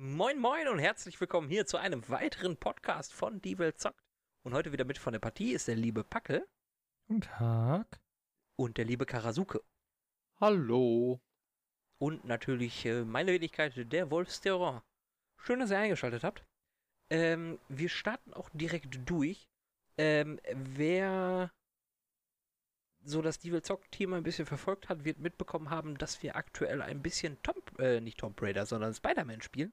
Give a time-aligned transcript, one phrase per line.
[0.00, 4.00] Moin Moin und herzlich willkommen hier zu einem weiteren Podcast von Die Welt zockt.
[4.44, 6.46] Und heute wieder mit von der Partie ist der liebe Packel.
[7.08, 8.00] Guten Tag.
[8.54, 9.60] Und der liebe Karasuke.
[10.40, 11.20] Hallo.
[11.98, 14.84] Und natürlich äh, meine Wenigkeit, der Wolfsterror.
[15.36, 16.44] Schön, dass ihr eingeschaltet habt.
[17.10, 19.48] Ähm, wir starten auch direkt durch.
[19.96, 21.50] Ähm, wer
[23.02, 26.36] so das Die Welt zockt Thema ein bisschen verfolgt hat, wird mitbekommen haben, dass wir
[26.36, 29.72] aktuell ein bisschen Tom, äh, nicht Tomb Raider, sondern Spider-Man spielen.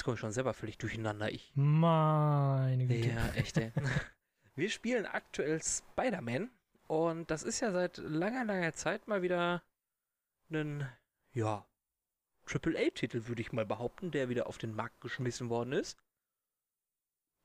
[0.00, 1.30] Jetzt komme ich schon selber völlig durcheinander.
[1.30, 1.52] Ich.
[1.54, 3.10] Meine Güte.
[3.10, 3.70] Ja, echt, ey.
[4.54, 6.48] Wir spielen aktuell Spider-Man
[6.86, 9.62] und das ist ja seit langer, langer Zeit mal wieder
[10.50, 10.88] ein,
[11.34, 11.66] ja,
[12.46, 15.98] Triple-A-Titel, würde ich mal behaupten, der wieder auf den Markt geschmissen worden ist.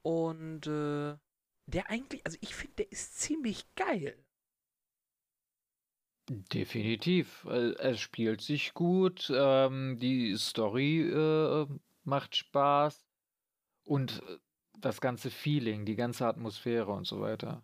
[0.02, 1.18] Und äh,
[1.66, 4.16] der eigentlich, also ich finde, der ist ziemlich geil.
[6.30, 7.44] Definitiv.
[7.44, 9.30] Es spielt sich gut.
[9.36, 11.68] Ähm, die Story äh,
[12.06, 13.06] macht Spaß.
[13.84, 14.38] Und äh,
[14.80, 17.64] das ganze Feeling, die ganze Atmosphäre und so weiter.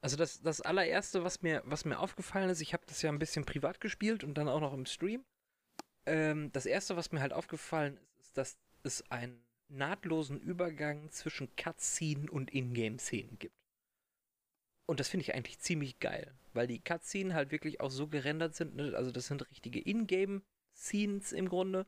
[0.00, 3.20] Also das, das allererste, was mir, was mir aufgefallen ist, ich habe das ja ein
[3.20, 5.24] bisschen privat gespielt und dann auch noch im Stream.
[6.06, 11.54] Ähm, das erste, was mir halt aufgefallen ist, ist, dass es einen nahtlosen Übergang zwischen
[11.56, 13.54] Cutscene und Ingame-Szenen gibt.
[14.86, 18.54] Und das finde ich eigentlich ziemlich geil, weil die Cutscenen halt wirklich auch so gerendert
[18.54, 18.94] sind, ne?
[18.96, 21.86] also das sind richtige Ingame-Scenes im Grunde.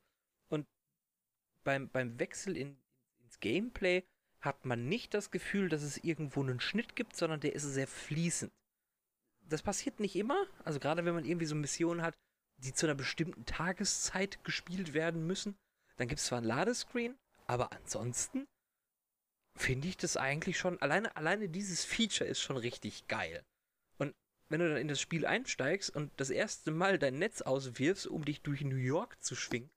[1.64, 2.76] Beim, beim Wechsel in,
[3.22, 4.04] ins Gameplay
[4.40, 7.88] hat man nicht das Gefühl, dass es irgendwo einen Schnitt gibt, sondern der ist sehr
[7.88, 8.52] fließend.
[9.48, 12.14] Das passiert nicht immer, also gerade wenn man irgendwie so Missionen hat,
[12.58, 15.56] die zu einer bestimmten Tageszeit gespielt werden müssen,
[15.96, 18.46] dann gibt es zwar ein Ladescreen, aber ansonsten
[19.56, 23.44] finde ich das eigentlich schon, alleine, alleine dieses Feature ist schon richtig geil.
[23.98, 24.14] Und
[24.48, 28.24] wenn du dann in das Spiel einsteigst und das erste Mal dein Netz auswirfst, um
[28.24, 29.70] dich durch New York zu schwingen,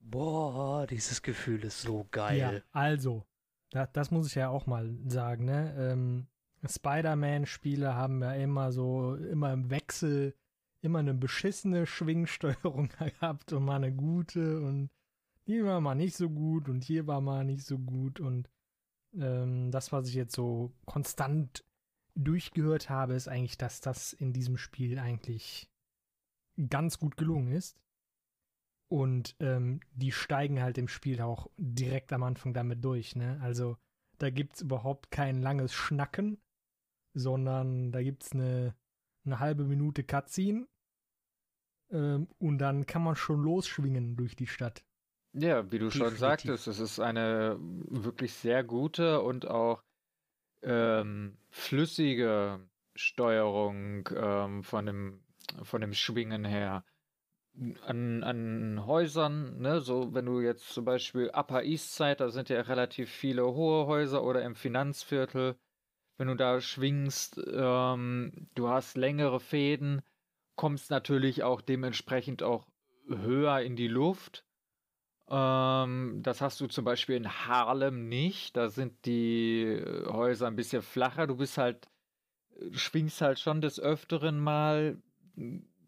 [0.00, 2.38] boah, dieses Gefühl ist so geil.
[2.38, 3.24] Ja, also,
[3.70, 5.74] das, das muss ich ja auch mal sagen, ne?
[5.78, 6.26] Ähm,
[6.68, 10.34] Spider-Man-Spiele haben ja immer so, immer im Wechsel,
[10.82, 14.90] immer eine beschissene Schwingsteuerung gehabt und mal eine gute und
[15.44, 18.50] hier war mal nicht so gut und hier war mal nicht so gut und
[19.14, 21.64] ähm, das, was ich jetzt so konstant
[22.14, 25.70] durchgehört habe, ist eigentlich, dass das in diesem Spiel eigentlich
[26.68, 27.78] ganz gut gelungen ist.
[28.90, 33.14] Und ähm, die steigen halt im Spiel auch direkt am Anfang damit durch.
[33.14, 33.38] Ne?
[33.40, 33.76] Also
[34.18, 36.42] da gibt es überhaupt kein langes Schnacken,
[37.14, 38.74] sondern da gibt es eine,
[39.24, 40.66] eine halbe Minute Cutscene.
[41.92, 44.84] Ähm, und dann kann man schon losschwingen durch die Stadt.
[45.34, 46.08] Ja, wie du Definitiv.
[46.08, 49.84] schon sagtest, es ist eine wirklich sehr gute und auch
[50.62, 55.22] ähm, flüssige Steuerung ähm, von, dem,
[55.62, 56.84] von dem Schwingen her
[57.86, 62.48] an, an Häusern, ne, so wenn du jetzt zum Beispiel Upper East Side, da sind
[62.48, 65.56] ja relativ viele hohe Häuser oder im Finanzviertel,
[66.16, 70.02] wenn du da schwingst, ähm, du hast längere Fäden,
[70.56, 72.66] kommst natürlich auch dementsprechend auch
[73.08, 74.44] höher in die Luft.
[75.28, 80.82] Ähm, das hast du zum Beispiel in Harlem nicht, da sind die Häuser ein bisschen
[80.82, 81.88] flacher, du bist halt,
[82.72, 84.98] schwingst halt schon des Öfteren mal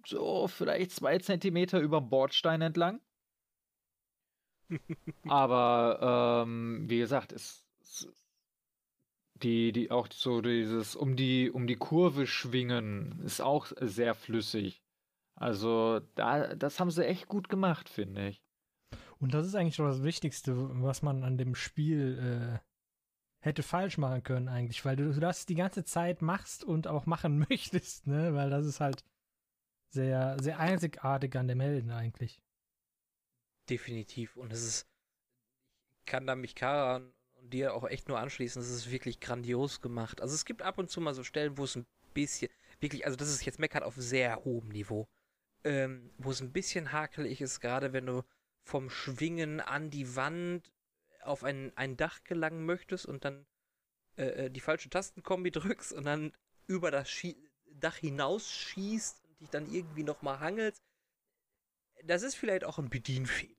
[0.07, 3.01] so vielleicht zwei Zentimeter über dem Bordstein entlang.
[5.29, 8.09] Aber ähm, wie gesagt, es, es,
[9.43, 14.83] die, die auch so dieses um die um die Kurve schwingen ist auch sehr flüssig.
[15.35, 18.43] Also da das haben sie echt gut gemacht, finde ich.
[19.19, 22.59] Und das ist eigentlich schon das Wichtigste, was man an dem Spiel äh,
[23.43, 27.39] hätte falsch machen können eigentlich, weil du das die ganze Zeit machst und auch machen
[27.51, 28.35] möchtest, ne?
[28.35, 29.05] Weil das ist halt
[29.93, 32.41] sehr, sehr einzigartig an dem Helden eigentlich.
[33.69, 34.37] Definitiv.
[34.37, 34.87] Und es ist,
[35.99, 37.13] ich kann da mich Kara und
[37.53, 40.21] dir auch echt nur anschließen, es ist wirklich grandios gemacht.
[40.21, 42.51] Also es gibt ab und zu mal so Stellen, wo es ein bisschen,
[42.81, 45.09] wirklich, also das ist jetzt Meckern auf sehr hohem Niveau,
[45.65, 48.23] ähm, wo es ein bisschen hakelig ist, gerade wenn du
[48.65, 50.73] vom Schwingen an die Wand
[51.23, 53.47] auf ein, ein Dach gelangen möchtest und dann
[54.17, 56.33] äh, äh die falsche Tastenkombi drückst und dann
[56.67, 57.37] über das Schie
[57.75, 60.83] Dach hinaus schießt dich dann irgendwie nochmal hangelst.
[62.05, 63.55] Das ist vielleicht auch ein Bedienfehler.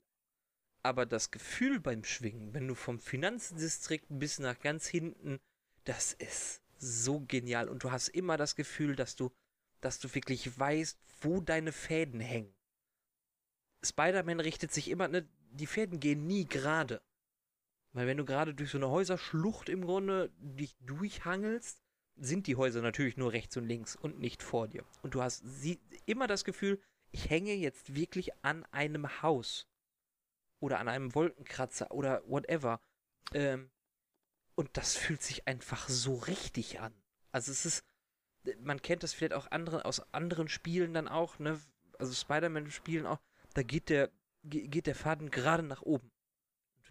[0.82, 5.40] Aber das Gefühl beim Schwingen, wenn du vom Finanzdistrikt bis nach ganz hinten,
[5.86, 7.70] das ist so genial.
[7.70, 9.32] Und du hast immer das Gefühl, dass du,
[9.80, 12.54] dass du wirklich weißt, wo deine Fäden hängen.
[13.84, 17.02] Spider-Man richtet sich immer, ne, die Fäden gehen nie gerade.
[17.94, 21.83] Weil wenn du gerade durch so eine Häuserschlucht im Grunde dich durchhangelst,
[22.16, 24.86] sind die Häuser natürlich nur rechts und links und nicht vor dir.
[25.02, 25.44] Und du hast
[26.06, 26.80] immer das Gefühl,
[27.12, 29.68] ich hänge jetzt wirklich an einem Haus.
[30.60, 32.80] oder an einem Wolkenkratzer oder whatever.
[33.34, 33.70] Ähm,
[34.56, 36.94] und das fühlt sich einfach so richtig an.
[37.34, 37.86] Also es ist,
[38.60, 41.60] man kennt das vielleicht auch andere, aus anderen Spielen dann auch, ne?
[42.00, 43.20] Also Spider-Man-Spielen auch,
[43.56, 44.10] da geht der,
[44.44, 46.13] geht der Faden gerade nach oben.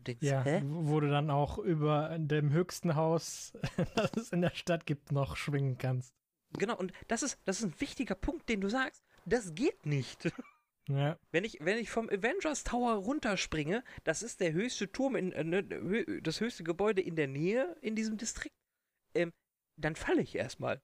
[0.03, 0.63] Du denkst, ja, hä?
[0.65, 3.53] wo du dann auch über dem höchsten Haus,
[3.95, 6.13] das es in der Stadt gibt, noch schwingen kannst.
[6.59, 9.05] Genau, und das ist, das ist ein wichtiger Punkt, den du sagst.
[9.25, 10.33] Das geht nicht.
[10.89, 11.17] Ja.
[11.31, 16.21] Wenn ich, wenn ich vom Avengers Tower runterspringe, das ist der höchste Turm, in, äh,
[16.21, 18.57] das höchste Gebäude in der Nähe in diesem Distrikt,
[19.15, 19.33] ähm,
[19.77, 20.83] dann falle ich erstmal.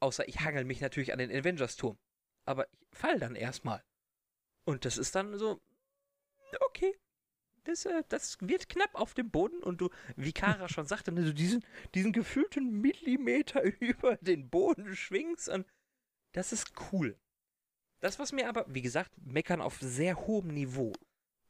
[0.00, 1.98] Außer ich hangel mich natürlich an den Avengers Turm.
[2.44, 3.82] Aber ich fall dann erstmal.
[4.64, 5.60] Und das ist dann so,
[6.60, 6.96] okay.
[7.66, 11.24] Das, äh, das wird knapp auf dem Boden und du, wie Kara schon sagte, ne,
[11.24, 11.64] du diesen,
[11.94, 15.66] diesen gefühlten Millimeter über den Boden schwingst und
[16.32, 17.18] das ist cool.
[18.00, 20.92] Das, was mir aber, wie gesagt, meckern auf sehr hohem Niveau.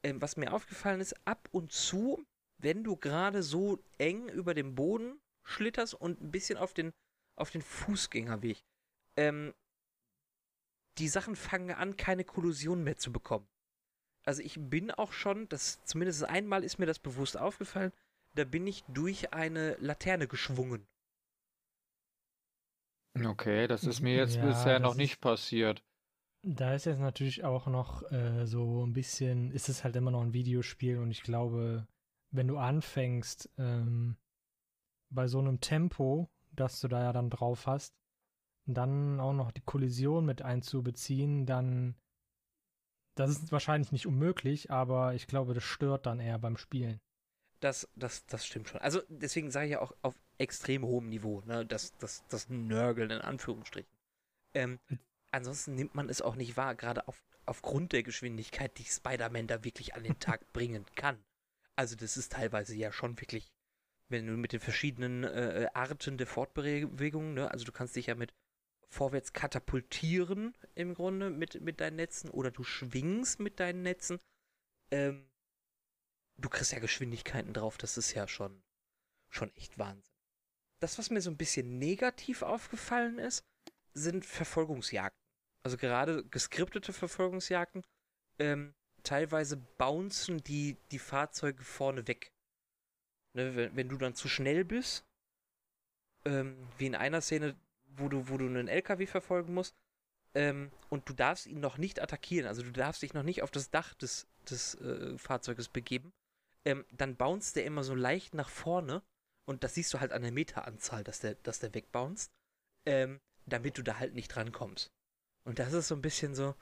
[0.03, 2.25] Ähm, was mir aufgefallen ist, ab und zu,
[2.59, 6.93] wenn du gerade so eng über dem Boden schlitterst und ein bisschen auf den,
[7.35, 8.63] auf den Fußgängerweg,
[9.17, 9.53] ähm,
[10.99, 13.49] die Sachen fangen an, keine Kollusion mehr zu bekommen.
[14.27, 17.93] Also ich bin auch schon, das zumindest einmal ist mir das bewusst aufgefallen,
[18.35, 20.87] da bin ich durch eine Laterne geschwungen.
[23.25, 25.83] Okay, das ist mir jetzt ja, bisher noch nicht passiert.
[26.43, 30.23] Da ist jetzt natürlich auch noch äh, so ein bisschen, ist es halt immer noch
[30.23, 31.87] ein Videospiel und ich glaube,
[32.31, 34.17] wenn du anfängst, ähm,
[35.09, 37.95] bei so einem Tempo, das du da ja dann drauf hast,
[38.67, 41.95] dann auch noch die Kollision mit einzubeziehen, dann
[43.17, 47.01] das ist wahrscheinlich nicht unmöglich, aber ich glaube, das stört dann eher beim Spielen.
[47.61, 48.81] Das, das, das stimmt schon.
[48.81, 53.11] Also deswegen sage ich ja auch auf extrem hohem Niveau, ne, das, das, das Nörgeln
[53.11, 53.91] in Anführungsstrichen.
[54.55, 54.79] Ähm,
[55.31, 59.65] ansonsten nimmt man es auch nicht wahr, gerade auf, aufgrund der Geschwindigkeit, die Spider-Man da
[59.65, 61.19] wirklich an den Tag bringen kann.
[61.75, 63.51] Also das ist teilweise ja schon wirklich,
[64.11, 68.15] wenn du mit den verschiedenen äh, Arten der Fortbewegung, ne, also du kannst dich ja
[68.15, 68.35] mit
[68.89, 74.19] vorwärts katapultieren im Grunde mit, mit deinen Netzen oder du schwingst mit deinen Netzen.
[74.91, 75.29] Ähm,
[76.37, 78.63] du kriegst ja Geschwindigkeiten drauf, das ist ja schon,
[79.29, 80.15] schon echt Wahnsinn.
[80.81, 83.45] Das, was mir so ein bisschen negativ aufgefallen ist,
[83.95, 85.19] sind Verfolgungsjagden.
[85.63, 87.83] Also gerade geskriptete Verfolgungsjagden.
[88.39, 92.33] Ähm, teilweise bouncen die, die Fahrzeuge vorne weg.
[93.35, 95.05] Ne, wenn, wenn du dann zu schnell bist,
[96.25, 97.57] ähm, wie in einer Szene,
[97.99, 99.75] wo du, wo du einen LKW verfolgen musst,
[100.35, 103.51] ähm, und du darfst ihn noch nicht attackieren, also du darfst dich noch nicht auf
[103.51, 106.13] das Dach des, des äh, Fahrzeuges begeben,
[106.65, 109.03] ähm, dann bounced der immer so leicht nach vorne
[109.49, 112.33] und das siehst du halt an der Meteranzahl, dass der, dass der wegbounced,
[112.85, 114.93] ähm, damit du da halt nicht drankommst.
[115.45, 116.55] Und das ist so ein bisschen so,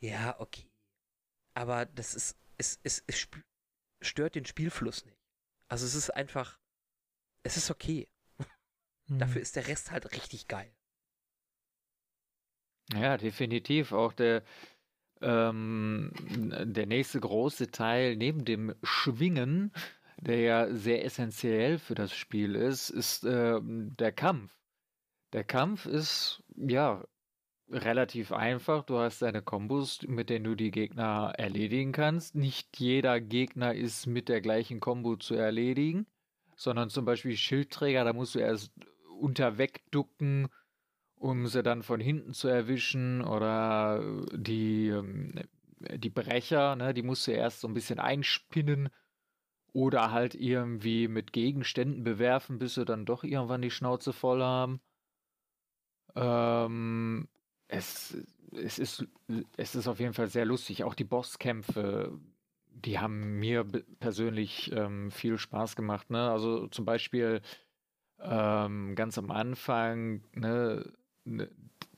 [0.00, 0.70] ja, okay.
[1.54, 3.28] Aber das ist, es, es, es
[4.00, 5.18] stört den Spielfluss nicht.
[5.68, 6.60] Also es ist einfach,
[7.42, 8.08] es ist okay.
[9.08, 9.18] Mhm.
[9.18, 10.72] Dafür ist der Rest halt richtig geil.
[12.94, 13.92] Ja, definitiv.
[13.92, 14.42] Auch der,
[15.20, 19.72] ähm, der nächste große Teil neben dem Schwingen,
[20.20, 24.52] der ja sehr essentiell für das Spiel ist, ist äh, der Kampf.
[25.32, 27.04] Der Kampf ist ja
[27.70, 28.84] relativ einfach.
[28.84, 32.34] Du hast deine Kombos, mit denen du die Gegner erledigen kannst.
[32.34, 36.06] Nicht jeder Gegner ist mit der gleichen Kombo zu erledigen,
[36.54, 38.72] sondern zum Beispiel Schildträger, da musst du erst
[39.22, 40.48] unterwegducken,
[41.14, 44.02] um sie dann von hinten zu erwischen oder
[44.32, 45.34] die, ähm,
[45.78, 48.88] die Brecher, ne, die musst du erst so ein bisschen einspinnen
[49.72, 54.80] oder halt irgendwie mit Gegenständen bewerfen, bis sie dann doch irgendwann die Schnauze voll haben.
[56.14, 57.28] Ähm,
[57.68, 58.16] es,
[58.54, 59.06] es, ist,
[59.56, 60.84] es ist auf jeden Fall sehr lustig.
[60.84, 62.18] Auch die Bosskämpfe,
[62.66, 63.64] die haben mir
[63.98, 66.10] persönlich ähm, viel Spaß gemacht.
[66.10, 66.30] Ne?
[66.30, 67.40] Also zum Beispiel
[68.22, 70.92] ähm, ganz am Anfang, ne,
[71.24, 71.50] ne,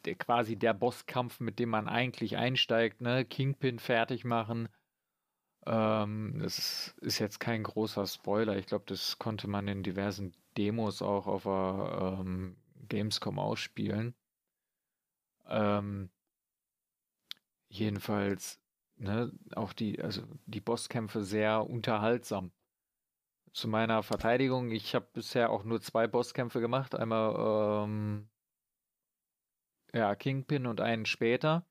[0.05, 4.69] der, quasi der Bosskampf, mit dem man eigentlich einsteigt, ne, Kingpin fertig machen.
[5.67, 8.57] Ähm, das ist jetzt kein großer Spoiler.
[8.57, 12.57] Ich glaube, das konnte man in diversen Demos auch auf der ähm,
[12.89, 14.15] Gamescom ausspielen.
[15.47, 16.11] Ähm,
[17.69, 18.61] jedenfalls,
[18.97, 22.53] ne, auch die, also die Bosskämpfe sehr unterhaltsam
[23.55, 26.95] zu meiner Verteidigung, ich habe bisher auch nur zwei Bosskämpfe gemacht.
[26.95, 28.29] Einmal ähm,
[29.93, 31.65] ja, Kingpin und einen später.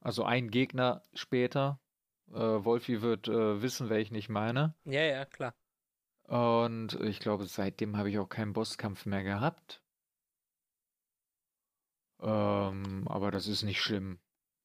[0.00, 1.80] Also ein Gegner später.
[2.32, 4.74] Äh, Wolfi wird äh, wissen, wer ich nicht meine.
[4.84, 5.54] Ja, ja, klar.
[6.22, 9.82] Und ich glaube, seitdem habe ich auch keinen Bosskampf mehr gehabt.
[12.22, 14.18] Ähm, aber das ist nicht schlimm.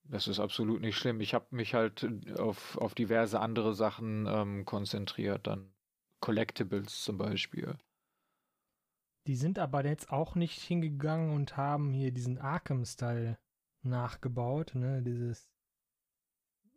[0.06, 1.20] Das ist absolut nicht schlimm.
[1.20, 2.08] Ich habe mich halt
[2.40, 5.74] auf, auf diverse andere Sachen ähm, konzentriert, dann
[6.20, 7.78] Collectibles zum Beispiel.
[9.28, 13.38] Die sind aber jetzt auch nicht hingegangen und haben hier diesen Arkham-Style
[13.84, 15.02] nachgebaut, ne?
[15.04, 15.50] Dieses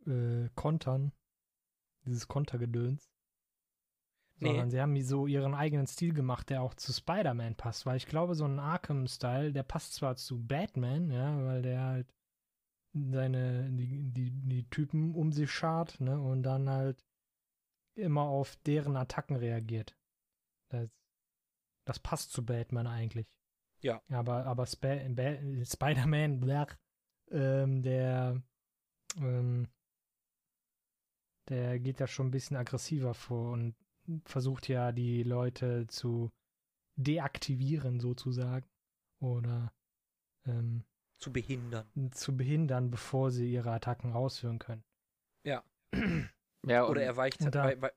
[0.06, 1.12] äh, Kontern,
[2.04, 3.10] dieses Kontergedöns.
[4.36, 4.48] Nee.
[4.48, 7.86] Sondern sie haben so ihren eigenen Stil gemacht, der auch zu Spider-Man passt.
[7.86, 12.14] Weil ich glaube, so ein Arkham-Style, der passt zwar zu Batman, ja, weil der halt
[12.92, 17.02] seine, die, die, die Typen um sich schart, ne, und dann halt
[17.94, 19.96] immer auf deren Attacken reagiert.
[20.70, 20.88] Das,
[21.84, 23.26] das passt zu Batman eigentlich.
[23.80, 24.02] Ja.
[24.10, 24.86] Aber, aber Sp
[25.64, 26.66] Spider-Man,
[27.30, 28.42] ähm, der,
[29.16, 29.68] ähm,
[31.48, 33.74] der geht ja schon ein bisschen aggressiver vor und
[34.24, 36.30] versucht ja die Leute zu
[36.96, 38.68] deaktivieren sozusagen
[39.20, 39.72] oder
[40.46, 40.84] ähm,
[41.18, 41.86] zu behindern.
[42.12, 44.84] Zu behindern, bevor sie ihre Attacken ausführen können.
[45.44, 45.64] Ja.
[46.64, 47.92] Ja oder er weicht und, halt da, bei, bei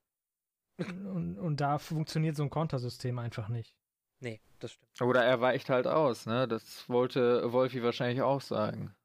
[0.88, 3.76] und, und, da funktioniert so ein Kontersystem einfach nicht.
[4.20, 5.02] Nee, das stimmt.
[5.02, 6.48] Oder er weicht halt aus, ne?
[6.48, 8.96] Das wollte Wolfi wahrscheinlich auch sagen.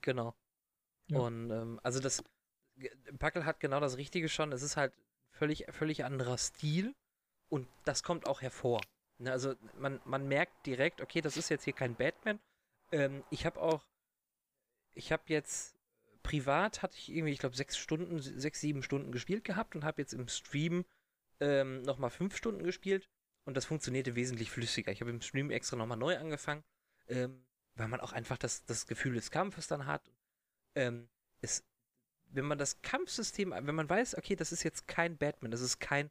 [0.00, 0.34] Genau.
[1.08, 1.18] Ja.
[1.20, 2.22] Und ähm, also das
[3.18, 4.52] Packel hat genau das Richtige schon.
[4.52, 4.92] Es ist halt
[5.30, 6.94] völlig, völlig anderer Stil
[7.48, 8.80] und das kommt auch hervor.
[9.18, 12.40] Ne, also man, man merkt direkt, okay, das ist jetzt hier kein Batman.
[12.90, 13.84] Ähm, ich habe auch,
[14.94, 15.76] ich habe jetzt
[16.22, 20.02] privat hatte ich irgendwie, ich glaube, sechs Stunden, sechs, sieben Stunden gespielt gehabt und habe
[20.02, 20.84] jetzt im Stream
[21.40, 23.08] ähm, nochmal fünf Stunden gespielt
[23.44, 24.92] und das funktionierte wesentlich flüssiger.
[24.92, 26.62] Ich habe im Stream extra nochmal neu angefangen,
[27.08, 30.10] ähm, weil man auch einfach das, das Gefühl des Kampfes dann hat.
[30.74, 31.08] Ähm,
[31.40, 31.64] es
[32.32, 35.78] wenn man das Kampfsystem, wenn man weiß, okay, das ist jetzt kein Batman, das ist
[35.78, 36.10] kein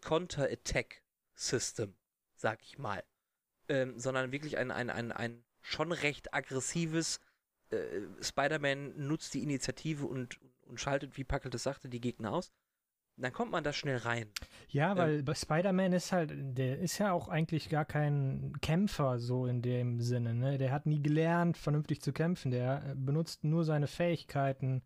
[0.00, 1.96] Counter-Attack-System,
[2.36, 3.04] sag ich mal,
[3.68, 7.20] ähm, sondern wirklich ein, ein, ein, ein schon recht aggressives
[7.70, 12.52] äh, Spider-Man nutzt die Initiative und, und schaltet, wie Packel das sagte, die Gegner aus,
[13.18, 14.30] dann kommt man da schnell rein.
[14.68, 19.46] Ja, weil ähm, Spider-Man ist halt, der ist ja auch eigentlich gar kein Kämpfer so
[19.46, 20.58] in dem Sinne, ne?
[20.58, 22.50] Der hat nie gelernt, vernünftig zu kämpfen.
[22.50, 24.82] Der benutzt nur seine Fähigkeiten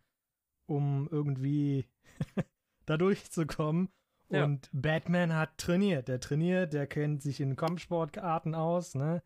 [0.67, 1.87] um irgendwie
[2.87, 3.91] da durchzukommen.
[4.31, 4.45] Ja.
[4.45, 6.09] Und Batman hat trainiert.
[6.09, 9.23] Der trainiert, der kennt sich in Kampfsportarten aus, ne?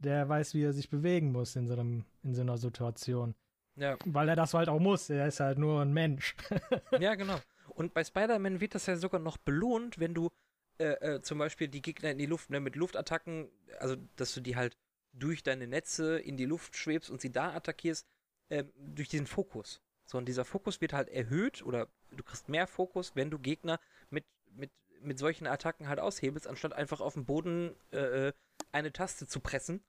[0.00, 3.34] Der weiß, wie er sich bewegen muss in so, einem, in so einer Situation.
[3.76, 3.96] Ja.
[4.04, 5.08] Weil er das halt auch muss.
[5.10, 6.36] Er ist halt nur ein Mensch.
[7.00, 7.38] ja, genau.
[7.68, 10.30] Und bei Spider-Man wird das ja sogar noch belohnt, wenn du
[10.78, 14.40] äh, äh, zum Beispiel die Gegner in die Luft, ne, mit Luftattacken, also dass du
[14.40, 14.76] die halt
[15.12, 18.06] durch deine Netze in die Luft schwebst und sie da attackierst,
[18.48, 19.80] äh, durch diesen Fokus.
[20.06, 23.78] So, und dieser Fokus wird halt erhöht oder du kriegst mehr Fokus, wenn du Gegner
[24.10, 28.32] mit, mit, mit solchen Attacken halt aushebelst, anstatt einfach auf dem Boden äh, äh,
[28.72, 29.82] eine Taste zu pressen,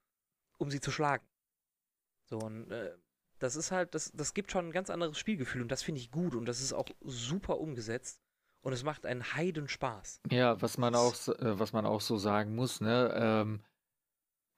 [0.57, 1.25] um sie zu schlagen.
[2.25, 2.95] So, und äh,
[3.39, 6.11] das ist halt, das, das gibt schon ein ganz anderes Spielgefühl und das finde ich
[6.11, 8.21] gut und das ist auch super umgesetzt
[8.61, 10.21] und es macht einen Heiden Spaß.
[10.29, 13.63] Ja, was man auch, äh, was man auch so sagen muss, ne, ähm,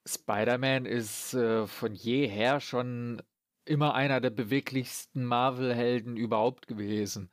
[0.06, 3.22] Spider-Man ist äh, von jeher schon
[3.65, 7.32] immer einer der beweglichsten Marvel-Helden überhaupt gewesen.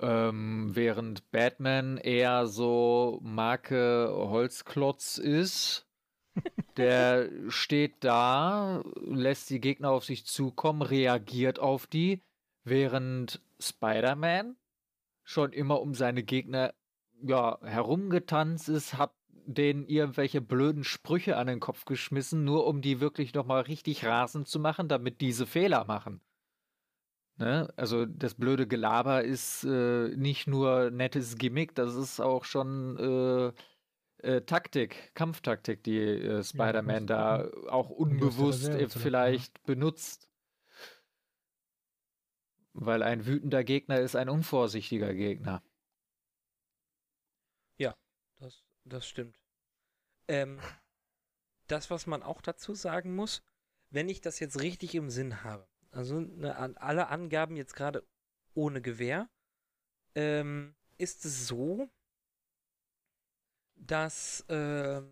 [0.00, 5.87] Ähm, während Batman eher so Marke Holzklotz ist.
[6.76, 12.22] Der steht da, lässt die Gegner auf sich zukommen, reagiert auf die,
[12.64, 14.56] während Spider-Man
[15.24, 16.72] schon immer um seine Gegner
[17.22, 23.00] ja, herumgetanzt ist, hat denen irgendwelche blöden Sprüche an den Kopf geschmissen, nur um die
[23.00, 26.20] wirklich nochmal richtig rasend zu machen, damit diese Fehler machen.
[27.38, 27.72] Ne?
[27.76, 33.52] Also das blöde Gelaber ist äh, nicht nur nettes Gimmick, das ist auch schon äh,
[34.18, 40.28] äh, Taktik, Kampftaktik, die äh, Spider-Man ja, da auch unbewusst vielleicht benutzt.
[42.72, 45.62] Weil ein wütender Gegner ist ein unvorsichtiger Gegner.
[47.76, 47.96] Ja,
[48.38, 49.36] das, das stimmt.
[50.28, 50.60] Ähm,
[51.66, 53.42] das, was man auch dazu sagen muss,
[53.90, 58.06] wenn ich das jetzt richtig im Sinn habe, also ne, alle Angaben jetzt gerade
[58.54, 59.28] ohne Gewehr,
[60.14, 61.88] ähm, ist es so,
[63.78, 65.02] dass äh,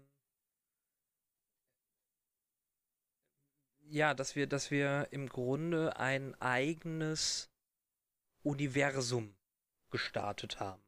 [3.88, 7.50] ja, dass wir, dass wir im Grunde ein eigenes
[8.42, 9.34] Universum
[9.90, 10.82] gestartet haben.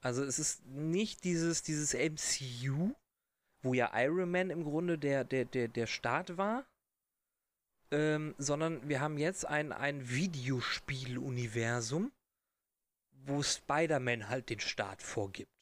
[0.00, 2.94] Also es ist nicht dieses, dieses MCU,
[3.62, 6.66] wo ja Iron Man im Grunde der, der, der, der Start war,
[7.90, 12.12] ähm, sondern wir haben jetzt ein, ein Videospiel-Universum,
[13.24, 15.55] wo Spider-Man halt den Start vorgibt.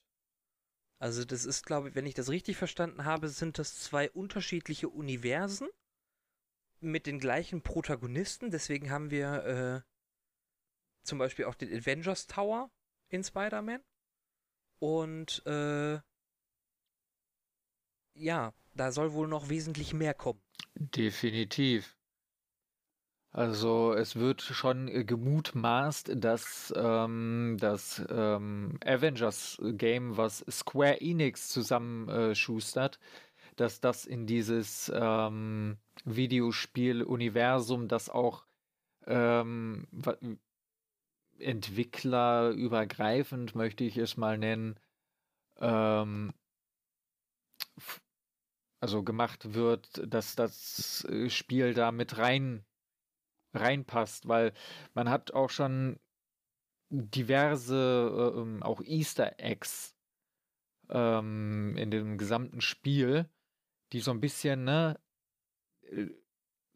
[1.04, 4.88] Also das ist, glaube ich, wenn ich das richtig verstanden habe, sind das zwei unterschiedliche
[4.88, 5.68] Universen
[6.80, 8.50] mit den gleichen Protagonisten.
[8.50, 12.70] Deswegen haben wir äh, zum Beispiel auch den Avengers Tower
[13.10, 13.82] in Spider-Man.
[14.78, 16.00] Und äh,
[18.14, 20.40] ja, da soll wohl noch wesentlich mehr kommen.
[20.74, 21.98] Definitiv.
[23.34, 32.94] Also es wird schon äh, gemutmaßt, dass ähm, das ähm, Avengers-Game, was Square Enix zusammenschustert,
[32.94, 32.98] äh,
[33.56, 38.46] dass das in dieses ähm, Videospiel-Universum, das auch
[39.08, 39.88] ähm,
[41.40, 44.78] entwicklerübergreifend, möchte ich es mal nennen,
[45.58, 46.32] ähm,
[48.78, 52.64] also gemacht wird, dass das äh, Spiel da mit rein
[53.54, 54.52] reinpasst, weil
[54.94, 55.98] man hat auch schon
[56.90, 59.94] diverse äh, ähm, auch Easter Eggs
[60.90, 63.28] ähm, in dem gesamten Spiel,
[63.92, 64.98] die so ein bisschen, ne,
[65.82, 66.06] äh,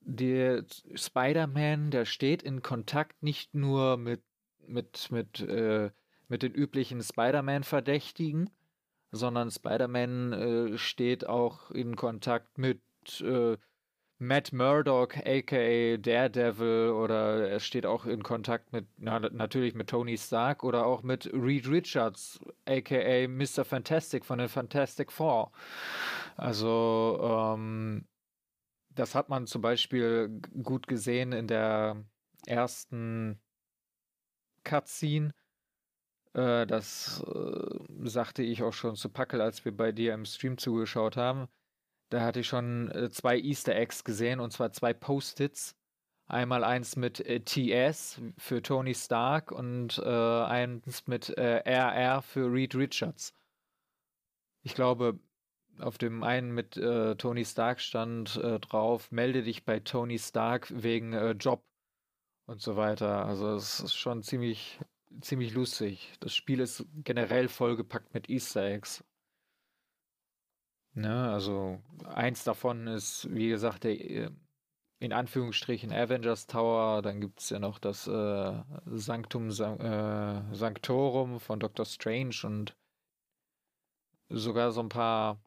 [0.00, 4.22] der Spider-Man, der steht in Kontakt nicht nur mit
[4.66, 5.90] mit mit äh,
[6.28, 8.50] mit den üblichen Spider-Man-Verdächtigen,
[9.10, 12.80] sondern Spider-Man äh, steht auch in Kontakt mit
[13.20, 13.56] äh,
[14.20, 20.18] Matt Murdock, aka Daredevil, oder er steht auch in Kontakt mit, na, natürlich mit Tony
[20.18, 23.64] Stark oder auch mit Reed Richards, aka Mr.
[23.64, 25.52] Fantastic von den Fantastic Four.
[26.36, 28.08] Also, ähm,
[28.90, 32.04] das hat man zum Beispiel gut gesehen in der
[32.44, 33.40] ersten
[34.64, 35.32] Cutscene.
[36.34, 40.58] Äh, das äh, sagte ich auch schon zu Packel, als wir bei dir im Stream
[40.58, 41.48] zugeschaut haben
[42.10, 45.76] da hatte ich schon äh, zwei Easter Eggs gesehen und zwar zwei Post-its.
[46.26, 52.52] Einmal eins mit äh, TS für Tony Stark und äh, eins mit äh, RR für
[52.52, 53.32] Reed Richards.
[54.62, 55.18] Ich glaube,
[55.78, 60.70] auf dem einen mit äh, Tony Stark stand äh, drauf, melde dich bei Tony Stark
[60.70, 61.64] wegen Job
[62.46, 63.24] und so weiter.
[63.26, 64.80] Also es ist schon ziemlich,
[65.20, 66.12] ziemlich lustig.
[66.20, 69.04] Das Spiel ist generell vollgepackt mit Easter Eggs.
[70.98, 74.30] Ne, also eins davon ist, wie gesagt, der äh,
[74.98, 77.02] in Anführungsstrichen Avengers Tower.
[77.02, 82.76] Dann gibt es ja noch das äh, Sanctum San äh, Sanctorum von Doctor Strange und
[84.28, 85.40] sogar so ein paar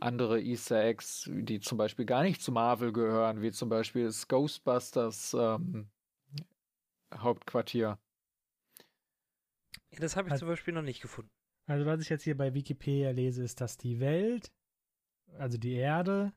[0.00, 4.26] andere Easter Eggs, die zum Beispiel gar nicht zu Marvel gehören, wie zum Beispiel das
[4.26, 5.90] Ghostbusters ähm,
[7.14, 8.00] Hauptquartier.
[9.90, 11.30] Ja, das habe ich also, zum Beispiel noch nicht gefunden.
[11.66, 14.50] Also was ich jetzt hier bei Wikipedia lese, ist, dass die Welt
[15.38, 16.32] also die Erde.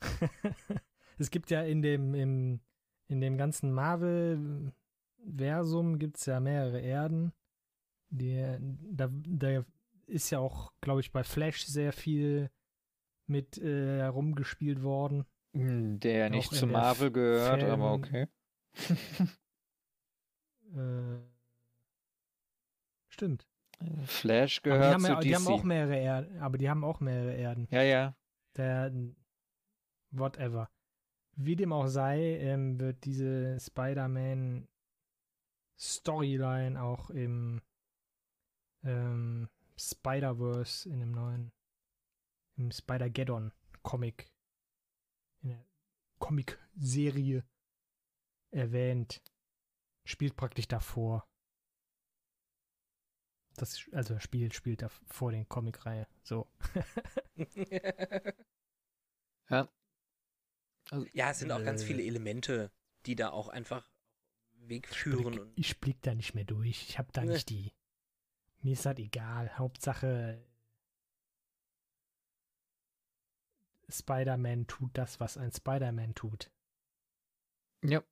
[1.18, 2.60] es gibt ja in dem, im,
[3.08, 7.32] in dem ganzen Marvel-Versum gibt es ja mehrere Erden.
[8.10, 8.56] Die,
[8.92, 9.64] da, da
[10.06, 12.50] ist ja auch, glaube ich, bei Flash sehr viel
[13.26, 15.26] mit äh, herumgespielt worden.
[15.52, 18.28] Hm, der nicht zu Marvel gehört, Fan, aber okay.
[20.74, 21.18] äh,
[23.08, 23.46] stimmt.
[24.04, 25.22] Flash gehört zu ja, DC.
[25.22, 27.66] Die haben auch mehrere Erden, aber die haben auch mehrere Erden.
[27.70, 28.14] Ja, ja
[28.56, 28.92] der
[30.10, 30.70] whatever.
[31.36, 34.68] Wie dem auch sei, ähm, wird diese Spider-Man
[35.78, 37.60] Storyline auch im
[38.84, 41.52] ähm, Spider-Verse in dem neuen,
[42.56, 44.30] im Spider-Geddon Comic,
[45.42, 45.66] in der
[46.18, 47.44] Comic-Serie
[48.52, 49.20] erwähnt.
[50.06, 51.26] Spielt praktisch davor.
[53.56, 56.06] Das, also Spiel spielt da vor den Comic-Reihe.
[56.22, 56.48] So.
[59.48, 59.68] ja.
[60.90, 62.06] Also, ja, es sind auch ganz viele äh.
[62.06, 62.70] Elemente,
[63.06, 63.88] die da auch einfach
[64.68, 65.32] Weg führen.
[65.32, 66.88] Ich blick, ich blick da nicht mehr durch.
[66.88, 67.72] Ich habe da nicht die.
[68.62, 69.56] Mir ist das egal.
[69.58, 70.42] Hauptsache
[73.88, 76.50] Spider-Man tut das, was ein Spider-Man tut.
[77.82, 78.02] Ja.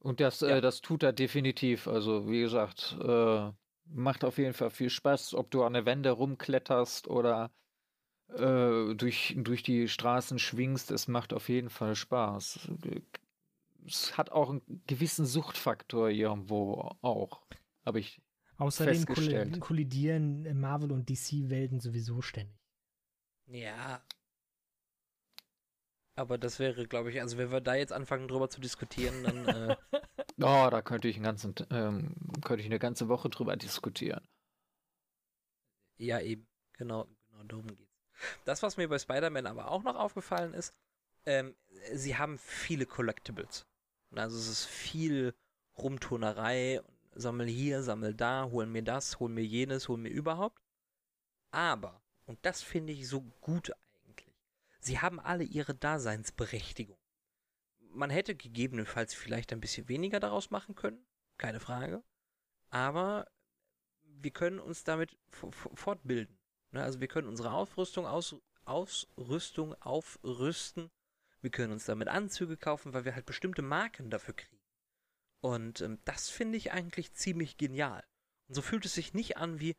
[0.00, 0.56] Und das, ja.
[0.56, 1.86] Äh, das tut er definitiv.
[1.86, 3.52] Also, wie gesagt, äh,
[3.90, 7.50] macht auf jeden Fall viel Spaß, ob du an der Wände rumkletterst oder
[8.28, 10.90] äh, durch, durch die Straßen schwingst.
[10.90, 12.70] Es macht auf jeden Fall Spaß.
[13.86, 17.42] Es hat auch einen gewissen Suchtfaktor irgendwo auch,
[17.84, 18.20] habe ich
[18.58, 19.60] Außerdem festgestellt.
[19.60, 22.58] kollidieren Marvel und DC-Welten sowieso ständig.
[23.46, 24.02] Ja.
[26.16, 29.46] Aber das wäre, glaube ich, also wenn wir da jetzt anfangen drüber zu diskutieren, dann
[29.46, 29.76] äh,
[30.40, 34.26] Oh, da könnte ich, ganzen, ähm, könnte ich eine ganze Woche drüber diskutieren.
[35.96, 36.46] Ja, eben.
[36.74, 37.92] Genau, genau darum geht's.
[38.44, 40.72] Das, was mir bei Spider-Man aber auch noch aufgefallen ist,
[41.26, 41.56] ähm,
[41.92, 43.66] sie haben viele Collectibles.
[44.14, 45.34] Also es ist viel
[45.76, 46.80] Rumturnerei,
[47.14, 50.60] sammel hier, sammel da, hol mir das, hol mir jenes, hol mir überhaupt.
[51.50, 53.72] Aber, und das finde ich so gut
[54.04, 54.34] eigentlich,
[54.80, 56.97] sie haben alle ihre Daseinsberechtigung
[57.90, 61.04] man hätte gegebenenfalls vielleicht ein bisschen weniger daraus machen können,
[61.36, 62.02] keine Frage.
[62.70, 63.26] Aber
[64.02, 65.16] wir können uns damit
[65.74, 66.38] fortbilden.
[66.72, 66.82] Ne?
[66.82, 70.90] Also wir können unsere Aufrüstung aus Ausrüstung aufrüsten.
[71.40, 74.60] Wir können uns damit Anzüge kaufen, weil wir halt bestimmte Marken dafür kriegen.
[75.40, 78.04] Und ähm, das finde ich eigentlich ziemlich genial.
[78.48, 79.74] Und so fühlt es sich nicht an wie,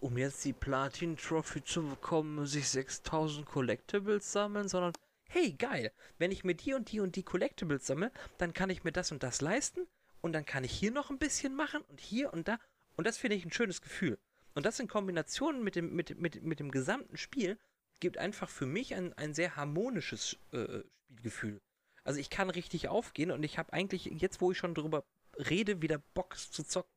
[0.00, 4.92] um jetzt die Platin Trophy zu bekommen, muss ich 6000 Collectibles sammeln, sondern
[5.28, 8.84] hey, geil, wenn ich mir die und die und die Collectibles sammle, dann kann ich
[8.84, 9.86] mir das und das leisten
[10.20, 12.58] und dann kann ich hier noch ein bisschen machen und hier und da.
[12.96, 14.18] Und das finde ich ein schönes Gefühl.
[14.54, 17.58] Und das in Kombination mit dem, mit, mit, mit dem gesamten Spiel
[18.00, 20.80] gibt einfach für mich ein, ein sehr harmonisches äh,
[21.16, 21.60] Spielgefühl.
[22.04, 25.04] Also ich kann richtig aufgehen und ich habe eigentlich, jetzt wo ich schon drüber
[25.50, 26.90] rede, wieder Bock zu zocken.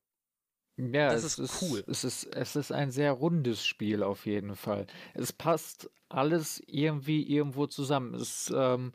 [0.79, 1.83] Ja, das ist, ist cool.
[1.87, 4.87] Es ist, es ist ein sehr rundes Spiel auf jeden Fall.
[5.13, 8.13] Es passt alles irgendwie irgendwo zusammen.
[8.13, 8.93] Es, ähm,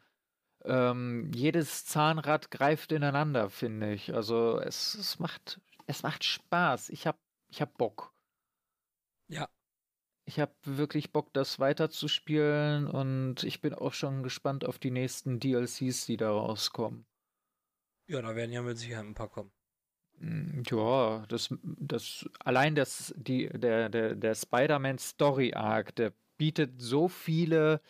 [0.65, 4.15] ähm, jedes Zahnrad greift ineinander, finde ich.
[4.15, 6.89] Also es, es macht, es macht Spaß.
[6.89, 7.19] Ich habe
[7.49, 8.15] ich hab Bock.
[9.29, 9.51] Ja.
[10.25, 15.39] Ich habe wirklich Bock, das weiterzuspielen und ich bin auch schon gespannt auf die nächsten
[15.39, 17.05] DLCs, die da rauskommen.
[18.07, 19.53] Ja, da werden ja mit Sicherheit ein paar kommen.
[20.71, 27.09] Ja, das, das, allein das, die, der, der, der Spider-Man Story Arc, der bietet so
[27.09, 27.81] viele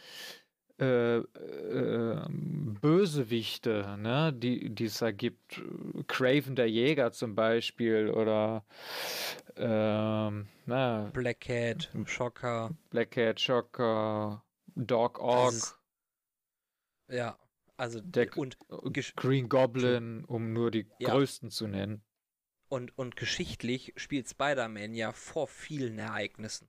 [0.80, 5.62] äh, äh, Bösewichte, ne, die, die es da gibt.
[6.08, 8.64] Craven der Jäger zum Beispiel oder
[9.56, 12.70] ähm, na, Black Cat, Shocker.
[12.90, 14.42] Black Cat, Shocker,
[14.74, 15.78] Dog Orc.
[17.08, 17.38] ja,
[17.76, 18.58] also der und
[19.14, 21.10] Green Goblin, um nur die ja.
[21.10, 22.02] größten zu nennen.
[22.74, 26.68] Und, und geschichtlich spielt Spider-Man ja vor vielen Ereignissen.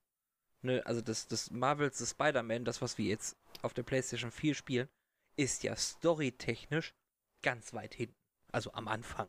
[0.62, 4.88] Ne, also das, das Marvels Spider-Man, das, was wir jetzt auf der PlayStation 4 spielen,
[5.36, 6.94] ist ja storytechnisch
[7.42, 8.14] ganz weit hinten.
[8.52, 9.26] Also am Anfang.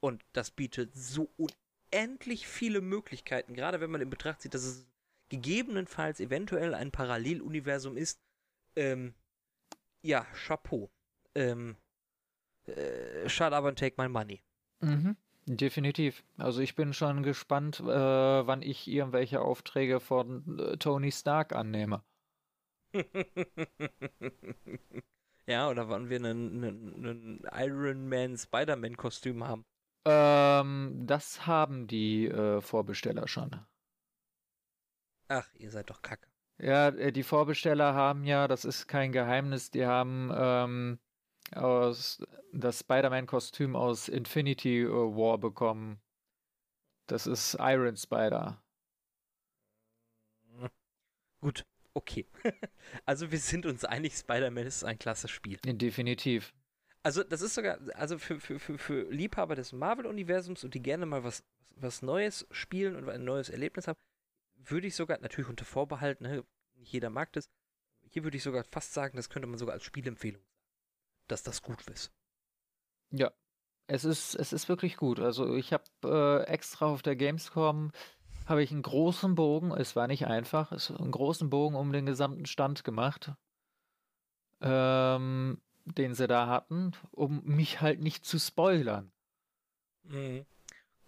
[0.00, 4.86] Und das bietet so unendlich viele Möglichkeiten, gerade wenn man in Betracht zieht, dass es
[5.28, 8.22] gegebenenfalls eventuell ein Paralleluniversum ist.
[8.74, 9.14] Ähm,
[10.00, 10.90] ja, Chapeau.
[11.34, 11.76] Ähm,
[12.68, 14.42] äh, shut up and take my money.
[14.80, 15.18] Mhm.
[15.46, 16.24] Definitiv.
[16.38, 22.02] Also ich bin schon gespannt, äh, wann ich irgendwelche Aufträge von äh, Tony Stark annehme.
[25.46, 29.64] ja, oder wann wir einen, Iron Man Spider-Man Kostüm haben.
[30.06, 33.50] Ähm, das haben die äh, Vorbesteller schon.
[35.28, 36.28] Ach, ihr seid doch kacke.
[36.58, 40.98] Ja, äh, die Vorbesteller haben ja, das ist kein Geheimnis, die haben ähm,
[41.52, 46.00] aus das Spider-Man-Kostüm aus Infinity War bekommen.
[47.06, 48.62] Das ist Iron Spider.
[51.40, 52.26] Gut, okay.
[53.04, 55.58] also wir sind uns einig, Spider-Man ist ein klasse Spiel.
[55.64, 56.54] Definitiv.
[57.02, 61.04] Also das ist sogar, also für, für, für, für Liebhaber des Marvel-Universums und die gerne
[61.04, 61.44] mal was,
[61.76, 63.98] was Neues spielen und ein neues Erlebnis haben,
[64.56, 66.44] würde ich sogar, natürlich unter Vorbehalt, ne,
[66.76, 67.50] nicht jeder mag das,
[68.08, 70.53] hier würde ich sogar fast sagen, das könnte man sogar als Spielempfehlung sagen
[71.28, 72.12] dass das gut ist.
[73.10, 73.32] Ja,
[73.86, 75.20] es ist, es ist wirklich gut.
[75.20, 77.92] Also ich habe äh, extra auf der Gamescom
[78.46, 82.06] habe ich einen großen Bogen, es war nicht einfach, es einen großen Bogen um den
[82.06, 83.32] gesamten Stand gemacht,
[84.60, 89.12] ähm, den sie da hatten, um mich halt nicht zu spoilern.
[90.04, 90.44] Mhm.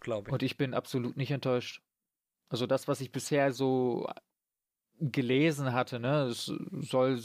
[0.00, 0.32] Glaube ich.
[0.32, 1.82] Und ich bin absolut nicht enttäuscht.
[2.48, 4.08] Also das, was ich bisher so
[5.00, 6.46] gelesen hatte, ne, es
[6.80, 7.20] soll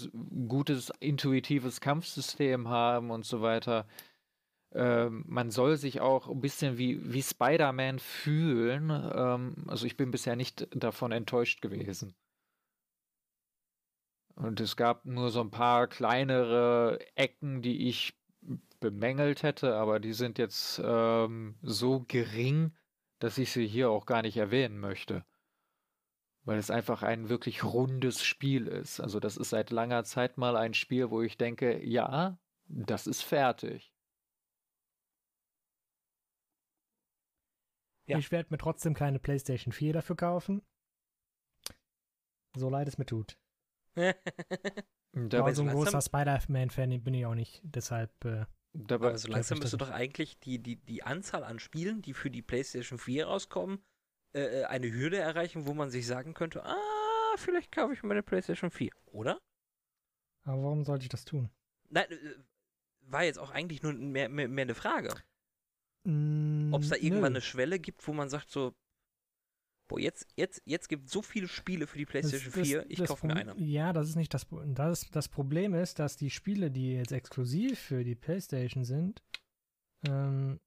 [0.47, 3.87] gutes intuitives Kampfsystem haben und so weiter.
[4.73, 8.89] Ähm, man soll sich auch ein bisschen wie, wie Spider-Man fühlen.
[8.89, 12.15] Ähm, also ich bin bisher nicht davon enttäuscht gewesen.
[14.35, 18.17] Und es gab nur so ein paar kleinere Ecken, die ich
[18.79, 22.71] bemängelt hätte, aber die sind jetzt ähm, so gering,
[23.19, 25.23] dass ich sie hier auch gar nicht erwähnen möchte
[26.43, 28.99] weil es einfach ein wirklich rundes Spiel ist.
[28.99, 33.21] Also das ist seit langer Zeit mal ein Spiel, wo ich denke, ja, das ist
[33.21, 33.93] fertig.
[38.07, 38.17] Ja.
[38.17, 40.61] Ich werde mir trotzdem keine PlayStation 4 dafür kaufen.
[42.55, 43.37] So leid es mir tut.
[43.95, 47.61] Aber so ein großer Spider-Man-Fan bin ich auch nicht.
[47.63, 48.11] Deshalb.
[48.25, 52.13] Äh, Dabei, Aber so langsam müsste doch eigentlich die, die, die Anzahl an Spielen, die
[52.13, 53.83] für die PlayStation 4 rauskommen,
[54.33, 58.23] äh, äh, eine Hürde erreichen, wo man sich sagen könnte, ah, vielleicht kaufe ich meine
[58.23, 59.39] PlayStation 4, oder?
[60.43, 61.49] Aber warum sollte ich das tun?
[61.89, 62.35] Nein, äh,
[63.01, 65.13] war jetzt auch eigentlich nur mehr, mehr, mehr eine Frage.
[66.03, 67.37] Mm, Ob es da irgendwann nö.
[67.37, 68.73] eine Schwelle gibt, wo man sagt so,
[69.87, 73.03] boah, jetzt, jetzt, jetzt gibt es so viele Spiele für die PlayStation das, 4, ich
[73.03, 73.55] kaufe mir eine.
[73.57, 75.09] Ja, das ist nicht das, das.
[75.11, 79.21] Das Problem ist, dass die Spiele, die jetzt exklusiv für die PlayStation sind,
[80.07, 80.59] ähm,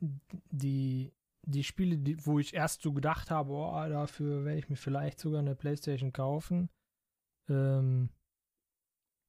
[0.00, 4.76] die, die Spiele, die, wo ich erst so gedacht habe, oh, dafür werde ich mir
[4.76, 6.70] vielleicht sogar eine PlayStation kaufen,
[7.48, 8.10] ähm,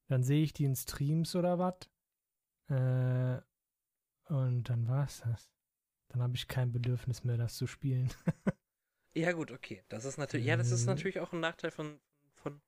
[0.08, 1.88] dann sehe ich die in Streams oder was.
[2.68, 3.40] Äh,
[4.32, 5.50] und dann war es das.
[6.08, 8.12] Dann habe ich kein Bedürfnis mehr, das zu spielen.
[9.14, 9.82] ja, gut, okay.
[9.88, 10.88] Das ist natürlich, ja, das ist mhm.
[10.88, 11.98] natürlich auch ein Nachteil von,
[12.34, 12.60] von,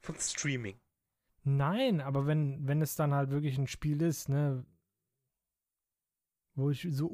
[0.00, 0.78] von Streaming.
[1.44, 4.64] Nein, aber wenn, wenn es dann halt wirklich ein Spiel ist, ne,
[6.54, 7.06] wo ich so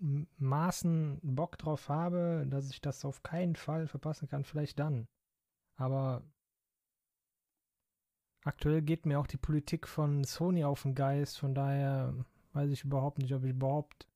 [0.00, 5.08] unmaßen Bock drauf habe, dass ich das auf keinen Fall verpassen kann, vielleicht dann.
[5.76, 6.22] Aber
[8.44, 12.14] aktuell geht mir auch die Politik von Sony auf den Geist, von daher
[12.52, 14.08] weiß ich überhaupt nicht, ob ich überhaupt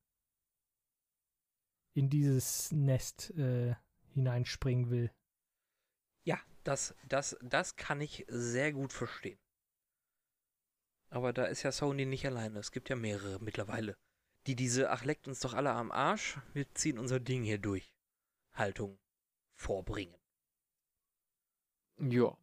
[1.93, 3.75] in dieses Nest äh,
[4.13, 5.11] hineinspringen will.
[6.25, 9.39] Ja, das, das, das kann ich sehr gut verstehen.
[11.09, 12.59] Aber da ist ja Sony nicht alleine.
[12.59, 13.97] Es gibt ja mehrere mittlerweile,
[14.47, 17.93] die diese, ach leckt uns doch alle am Arsch, wir ziehen unser Ding hier durch.
[18.53, 18.99] Haltung
[19.55, 20.15] vorbringen.
[21.97, 22.35] Ja.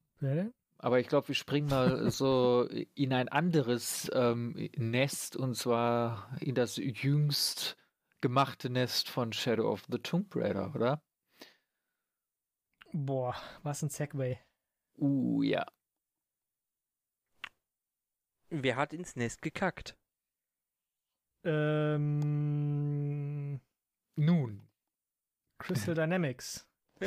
[0.79, 6.55] Aber ich glaube, wir springen mal so in ein anderes ähm, Nest und zwar in
[6.55, 7.77] das jüngst
[8.21, 11.03] gemachte Nest von Shadow of the Tomb Raider, oder?
[12.93, 14.39] Boah, was ein Segway.
[14.97, 15.67] Uh, ja.
[18.51, 19.97] Wer hat ins Nest gekackt?
[21.45, 22.41] Ähm.
[24.17, 24.69] Nun.
[25.59, 26.67] Crystal Dynamics.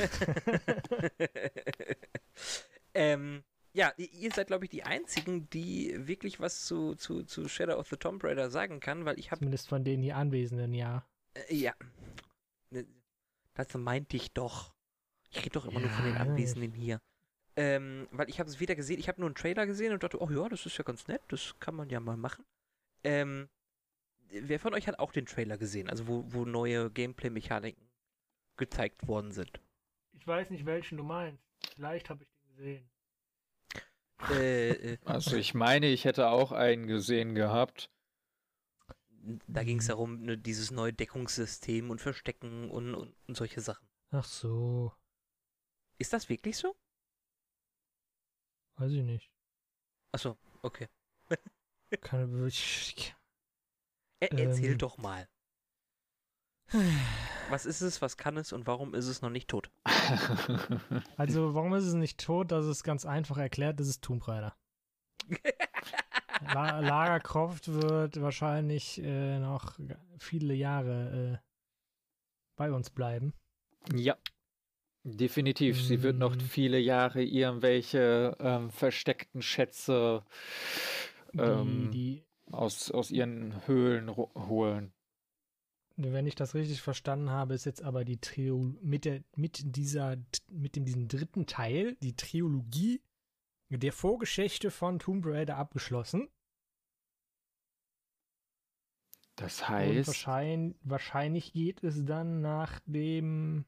[2.93, 7.77] ähm, ja, ihr seid, glaube ich, die Einzigen, die wirklich was zu, zu, zu Shadow
[7.77, 9.39] of the Tomb Raider sagen kann, weil ich habe.
[9.39, 11.05] Zumindest von den hier Anwesenden, ja.
[11.33, 11.73] Äh, ja.
[12.69, 12.85] Ne,
[13.53, 14.73] das meinte ich doch.
[15.29, 17.01] Ich rede doch immer ja, nur von den Anwesenden hier.
[17.55, 20.21] Ähm, weil ich habe es weder gesehen, ich habe nur einen Trailer gesehen und dachte,
[20.21, 22.45] oh ja, das ist ja ganz nett, das kann man ja mal machen.
[23.03, 23.49] Ähm,
[24.31, 27.83] wer von euch hat auch den Trailer gesehen, also wo, wo neue Gameplay-Mechaniken
[28.57, 29.59] gezeigt worden sind?
[30.13, 31.43] Ich weiß nicht, welchen du meinst.
[31.75, 32.89] Vielleicht habe ich den gesehen.
[34.29, 37.89] Äh, äh, also ich meine, ich hätte auch einen gesehen gehabt.
[39.47, 43.87] Da ging es darum, ne, dieses neue Deckungssystem und Verstecken und, und, und solche Sachen.
[44.09, 44.93] Ach so.
[45.97, 46.75] Ist das wirklich so?
[48.77, 49.31] Weiß ich nicht.
[50.11, 50.87] Achso, okay.
[52.01, 53.15] Kann ich.
[54.21, 55.27] Er, erzähl ähm, doch mal.
[57.49, 59.69] Was ist es, was kann es und warum ist es noch nicht tot?
[61.17, 62.49] Also, warum ist es nicht tot?
[62.49, 64.55] Das ist ganz einfach erklärt, das ist Tomb Raider.
[66.53, 69.77] La Lara Croft wird wahrscheinlich äh, noch
[70.17, 71.45] viele Jahre äh,
[72.55, 73.33] bei uns bleiben.
[73.93, 74.17] Ja,
[75.03, 75.77] definitiv.
[75.77, 75.83] Mm.
[75.83, 76.39] Sie wird noch mm.
[76.39, 80.23] viele Jahre irgendwelche ähm, versteckten Schätze
[81.33, 84.93] ähm, die, die, aus, aus ihren Höhlen holen.
[85.97, 90.17] Wenn ich das richtig verstanden habe, ist jetzt aber die Trio mit der mit dieser
[90.47, 93.01] mit dem diesem dritten Teil die Trilogie
[93.69, 96.27] der Vorgeschichte von Tomb Raider abgeschlossen.
[99.35, 100.07] Das heißt.
[100.07, 103.65] Wahrscheinlich, wahrscheinlich, geht es dann nach dem.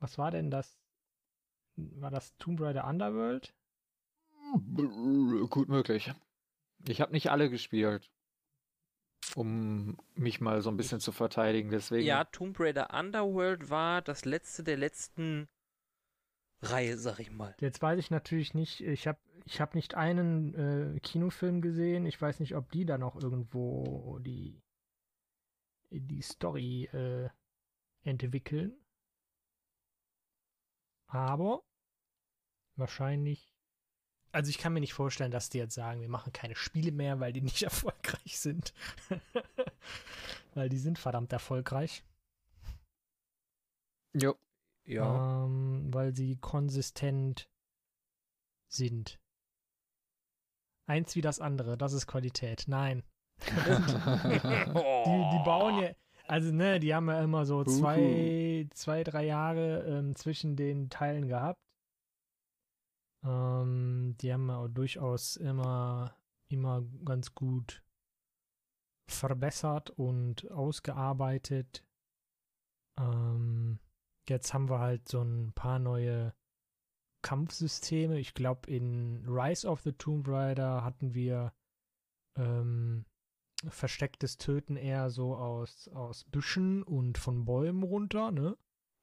[0.00, 0.78] Was war denn das?
[1.76, 3.54] War das Tomb Raider Underworld?
[5.50, 6.12] Gut möglich.
[6.86, 8.10] Ich habe nicht alle gespielt
[9.36, 11.70] um mich mal so ein bisschen zu verteidigen.
[11.70, 12.06] Deswegen.
[12.06, 15.48] Ja, Tomb Raider Underworld war das letzte der letzten
[16.60, 17.54] Reihe, sag ich mal.
[17.60, 20.54] Jetzt weiß ich natürlich nicht, ich habe ich hab nicht einen
[20.96, 22.04] äh, Kinofilm gesehen.
[22.04, 24.60] Ich weiß nicht, ob die da noch irgendwo die,
[25.90, 27.28] die Story äh,
[28.02, 28.76] entwickeln.
[31.06, 31.62] Aber
[32.76, 33.57] wahrscheinlich
[34.32, 37.20] also ich kann mir nicht vorstellen, dass die jetzt sagen, wir machen keine Spiele mehr,
[37.20, 38.72] weil die nicht erfolgreich sind.
[40.54, 42.04] weil die sind verdammt erfolgreich.
[44.14, 44.34] Jo.
[44.84, 45.44] Ja.
[45.44, 47.50] Ähm, weil sie konsistent
[48.68, 49.20] sind.
[50.86, 52.64] Eins wie das andere, das ist Qualität.
[52.66, 53.02] Nein.
[53.40, 53.50] die,
[55.32, 55.90] die bauen ja,
[56.26, 61.28] also ne, die haben ja immer so zwei, zwei drei Jahre ähm, zwischen den Teilen
[61.28, 61.60] gehabt.
[63.24, 66.16] Ähm, die haben auch durchaus immer,
[66.48, 67.82] immer ganz gut
[69.08, 71.84] verbessert und ausgearbeitet.
[72.98, 73.78] Ähm,
[74.28, 76.34] jetzt haben wir halt so ein paar neue
[77.22, 78.18] Kampfsysteme.
[78.18, 81.52] Ich glaube, in Rise of the Tomb Raider hatten wir
[82.36, 83.04] ähm,
[83.66, 88.56] verstecktes Töten eher so aus, aus Büschen und von Bäumen runter, ne?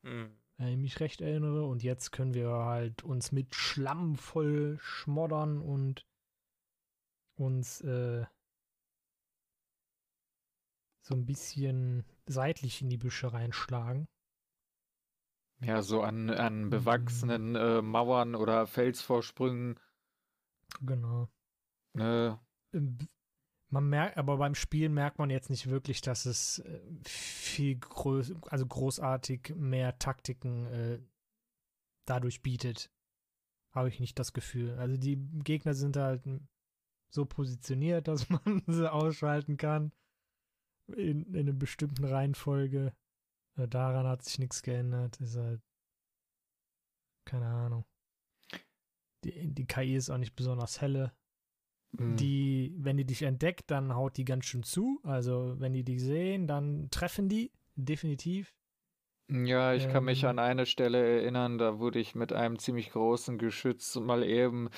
[0.03, 0.37] Mhm.
[0.57, 1.65] Wenn ich mich recht erinnere.
[1.65, 6.05] Und jetzt können wir halt uns mit Schlamm voll schmoddern und
[7.35, 8.25] uns äh,
[11.01, 14.07] so ein bisschen seitlich in die Büsche reinschlagen.
[15.61, 17.55] Ja, so an, an bewachsenen mhm.
[17.55, 19.79] äh, Mauern oder Felsvorsprüngen.
[20.81, 21.29] Genau.
[21.93, 22.39] Ne?
[23.75, 28.33] Man merkt, aber beim Spielen merkt man jetzt nicht wirklich, dass es äh, viel groß,
[28.49, 30.99] also großartig mehr Taktiken äh,
[32.05, 32.89] dadurch bietet.
[33.73, 34.79] Habe ich nicht das Gefühl.
[34.79, 36.23] Also die Gegner sind halt
[37.09, 39.91] so positioniert, dass man sie ausschalten kann.
[40.87, 42.95] In, in einer bestimmten Reihenfolge.
[43.57, 45.19] Äh, daran hat sich nichts geändert.
[45.19, 45.61] Ist halt.
[47.25, 47.83] Keine Ahnung.
[49.25, 51.11] Die, die KI ist auch nicht besonders helle.
[51.99, 52.15] Mhm.
[52.17, 54.99] Die, wenn die dich entdeckt, dann haut die ganz schön zu.
[55.03, 57.51] Also, wenn die dich sehen, dann treffen die.
[57.75, 58.53] Definitiv.
[59.27, 60.29] Ja, ich kann mich ähm.
[60.29, 64.69] an eine Stelle erinnern, da wurde ich mit einem ziemlich großen Geschütz mal eben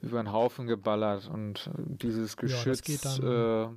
[0.00, 3.74] über einen Haufen geballert und dieses Geschütz ja, äh,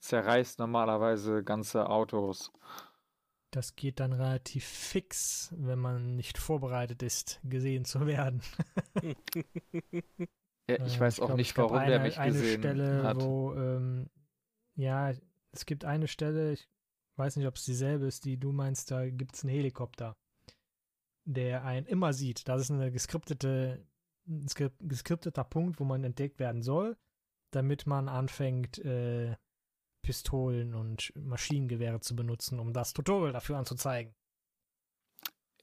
[0.00, 2.50] zerreißt normalerweise ganze Autos.
[3.52, 8.42] Das geht dann relativ fix, wenn man nicht vorbereitet ist, gesehen zu werden.
[10.78, 13.20] ja, ich weiß ich auch glaub, nicht, warum eine, der mich eine gesehen Stelle, hat.
[13.20, 14.08] Wo, ähm,
[14.74, 15.12] ja,
[15.52, 16.68] es gibt eine Stelle, ich
[17.16, 20.16] weiß nicht, ob es dieselbe ist, die du meinst, da gibt es einen Helikopter,
[21.24, 22.48] der einen immer sieht.
[22.48, 23.86] Das ist eine geskriptete,
[24.26, 24.46] ein
[24.80, 26.96] geskripteter Punkt, wo man entdeckt werden soll,
[27.50, 29.36] damit man anfängt, äh,
[30.02, 34.14] Pistolen und Maschinengewehre zu benutzen, um das Tutorial dafür anzuzeigen.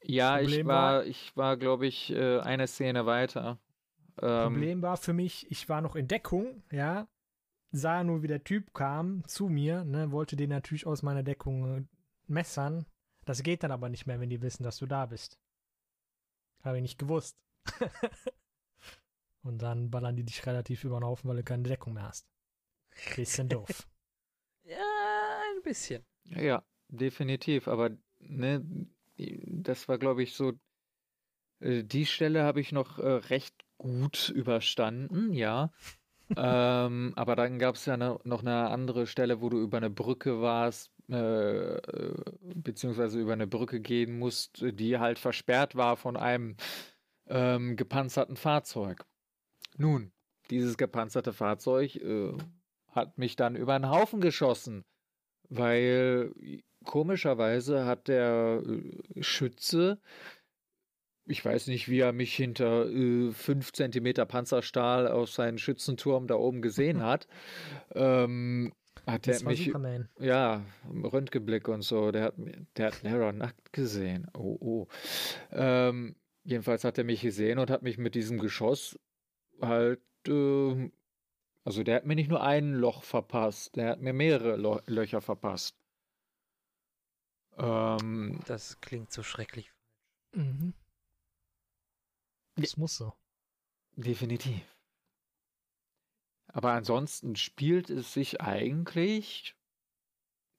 [0.02, 3.58] Ja, ich war, war, ich war, glaube ich, äh, eine Szene weiter.
[4.22, 7.08] Ähm, Problem war für mich, ich war noch in Deckung, ja,
[7.70, 11.78] sah nur, wie der Typ kam zu mir, ne, wollte den natürlich aus meiner Deckung
[11.78, 11.84] äh,
[12.26, 12.86] messern.
[13.24, 15.38] Das geht dann aber nicht mehr, wenn die wissen, dass du da bist.
[16.62, 17.36] Habe ich nicht gewusst.
[19.42, 22.26] Und dann ballern die dich relativ über den Haufen, weil du keine Deckung mehr hast.
[23.16, 23.88] Bisschen doof.
[24.64, 26.04] Ja, ein bisschen.
[26.24, 27.68] Ja, definitiv.
[27.68, 28.64] Aber ne,
[29.16, 30.52] das war, glaube ich, so.
[31.60, 35.72] Äh, die Stelle habe ich noch äh, recht gut überstanden, ja.
[36.36, 39.90] ähm, aber dann gab es ja ne, noch eine andere Stelle, wo du über eine
[39.90, 42.14] Brücke warst, äh, äh,
[42.54, 46.56] beziehungsweise über eine Brücke gehen musst, die halt versperrt war von einem
[47.28, 49.06] ähm, gepanzerten Fahrzeug.
[49.78, 50.12] Nun,
[50.50, 52.32] dieses gepanzerte Fahrzeug äh,
[52.88, 54.84] hat mich dann über den Haufen geschossen,
[55.48, 56.32] weil
[56.84, 60.00] komischerweise hat der äh, Schütze,
[61.28, 66.34] ich weiß nicht, wie er mich hinter äh, 5 cm Panzerstahl aus seinem Schützenturm da
[66.34, 67.28] oben gesehen hat,
[67.94, 68.72] ähm,
[69.06, 70.08] hat er mich, Superman.
[70.18, 72.34] ja, Röntgenblick und so, der hat,
[72.76, 74.26] der hat Nara nackt gesehen.
[74.34, 74.86] Oh, oh.
[75.52, 78.98] Ähm, jedenfalls hat er mich gesehen und hat mich mit diesem Geschoss
[79.60, 80.90] halt äh,
[81.68, 85.20] also der hat mir nicht nur ein Loch verpasst, der hat mir mehrere Lo Löcher
[85.20, 85.76] verpasst.
[87.58, 89.70] Ähm, das klingt so schrecklich.
[90.32, 90.72] Mhm.
[92.62, 93.12] Das muss so.
[93.96, 94.62] Definitiv.
[96.48, 99.56] Aber ansonsten spielt es sich eigentlich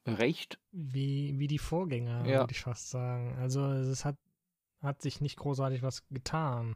[0.06, 0.60] recht.
[0.72, 2.40] Wie, wie die Vorgänger, ja.
[2.42, 3.36] würde ich fast sagen.
[3.38, 4.18] Also es hat,
[4.82, 6.76] hat sich nicht großartig was getan.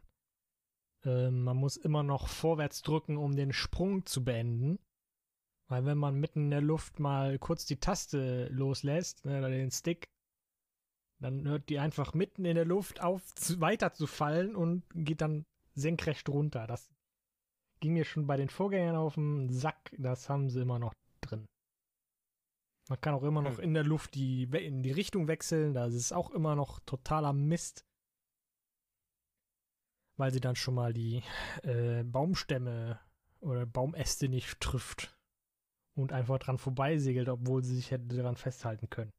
[1.04, 4.78] Ähm, man muss immer noch vorwärts drücken, um den Sprung zu beenden.
[5.68, 9.70] Weil wenn man mitten in der Luft mal kurz die Taste loslässt, ne, oder den
[9.70, 10.08] Stick,
[11.24, 15.20] dann hört die einfach mitten in der Luft auf, zu, weiter zu fallen und geht
[15.20, 16.66] dann senkrecht runter.
[16.66, 16.90] Das
[17.80, 19.94] ging mir schon bei den Vorgängern auf den Sack.
[19.98, 21.46] Das haben sie immer noch drin.
[22.88, 25.74] Man kann auch immer noch in der Luft die, in die Richtung wechseln.
[25.74, 27.86] Das ist auch immer noch totaler Mist
[30.16, 31.22] weil sie dann schon mal die
[31.62, 33.00] äh, Baumstämme
[33.40, 35.16] oder Baumäste nicht trifft
[35.96, 39.12] und einfach dran vorbeisegelt, obwohl sie sich hätte daran festhalten können.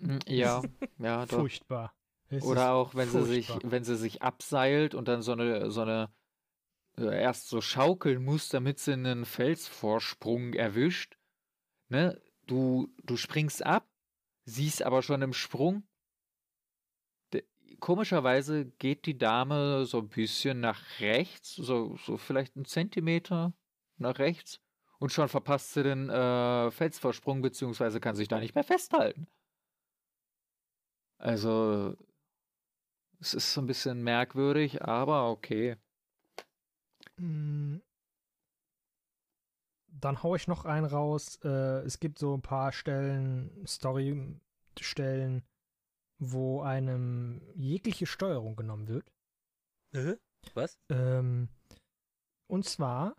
[0.00, 0.62] Mm, ja,
[0.98, 1.40] ja, doch.
[1.40, 1.94] Furchtbar.
[2.28, 3.26] Es oder auch, wenn furchtbar.
[3.26, 6.12] sie sich, wenn sie sich abseilt und dann so eine, so eine
[6.96, 11.16] äh, erst so schaukeln muss, damit sie einen Felsvorsprung erwischt.
[11.88, 12.20] Ne?
[12.46, 13.88] Du, du springst ab,
[14.44, 15.84] siehst aber schon im Sprung,
[17.80, 23.54] komischerweise geht die Dame so ein bisschen nach rechts, so, so vielleicht einen Zentimeter
[23.96, 24.60] nach rechts
[24.98, 29.26] und schon verpasst sie den äh, Felsvorsprung, beziehungsweise kann sich da nicht mehr festhalten.
[31.20, 31.96] Also,
[33.20, 35.76] es ist so ein bisschen merkwürdig, aber okay.
[37.16, 37.82] Hm.
[39.86, 41.38] dann haue ich noch einen raus.
[41.44, 45.44] Äh, es gibt so ein paar Stellen, Story-Stellen,
[46.18, 49.12] wo einem jegliche Steuerung genommen wird.
[49.92, 50.16] Äh?
[50.54, 50.78] Was?
[50.88, 51.50] Ähm,
[52.46, 53.14] und zwar,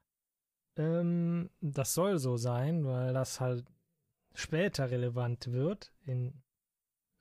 [0.76, 3.68] ähm, das soll so sein, weil das halt
[4.34, 5.94] später relevant wird.
[6.06, 6.42] In,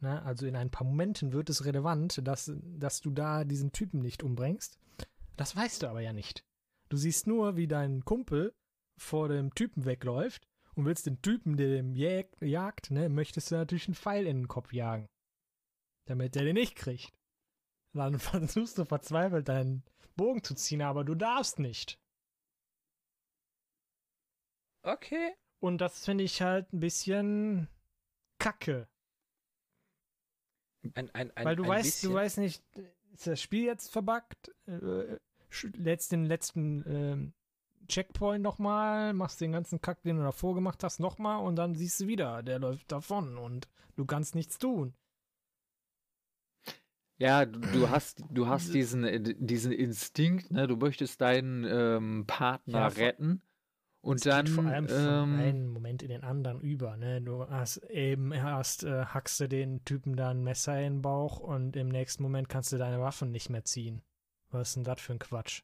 [0.00, 4.00] na, also in ein paar Momenten wird es relevant, dass, dass du da diesen Typen
[4.00, 4.78] nicht umbringst.
[5.36, 6.44] Das weißt du aber ja nicht.
[6.88, 8.54] Du siehst nur, wie dein Kumpel
[8.98, 13.56] vor dem Typen wegläuft und willst den Typen, der dem jag jagt, ne, möchtest du
[13.56, 15.06] natürlich einen Pfeil in den Kopf jagen.
[16.06, 17.12] Damit der den nicht kriegt.
[17.94, 19.84] Dann versuchst du verzweifelt deinen
[20.16, 21.98] Bogen zu ziehen, aber du darfst nicht.
[24.82, 25.34] Okay.
[25.62, 27.68] Und das finde ich halt ein bisschen
[28.38, 28.88] kacke.
[30.94, 32.10] Ein, ein, ein, Weil du ein weißt, bisschen.
[32.10, 32.62] du weißt nicht,
[33.12, 34.54] ist das Spiel jetzt verbuggt?
[34.66, 35.18] Äh,
[35.76, 37.32] letzt den letzten ähm,
[37.88, 42.00] Checkpoint nochmal, machst den ganzen Kack, den du davor gemacht hast, nochmal und dann siehst
[42.00, 44.94] du wieder, der läuft davon und du kannst nichts tun.
[47.18, 50.66] Ja, du, du hast, du hast diesen, äh, diesen Instinkt, ne?
[50.66, 53.42] Du möchtest deinen ähm, Partner Ja, retten.
[54.02, 57.20] Und Es dann, geht vor allem von ähm, einem Moment in den anderen über, ne?
[57.20, 61.38] Du hast eben erst äh, hackst du den Typen da ein Messer in den Bauch
[61.38, 64.02] und im nächsten Moment kannst du deine Waffen nicht mehr ziehen.
[64.50, 65.62] Was ist denn das für ein Quatsch?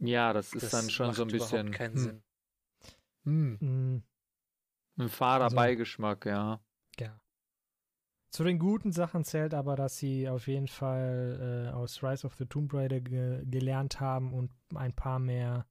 [0.00, 2.22] ja, das ist das dann schon so ein bisschen keinen hm, Sinn.
[3.24, 4.02] hm, Hm,
[4.98, 6.60] ein fader Beigeschmack, ja.
[6.98, 7.20] ja.
[8.30, 12.34] Zu den guten Sachen zählt aber, dass sie auf jeden Fall äh, aus Rise of
[12.36, 15.66] the Tomb Raider ge gelernt haben und ein paar mehr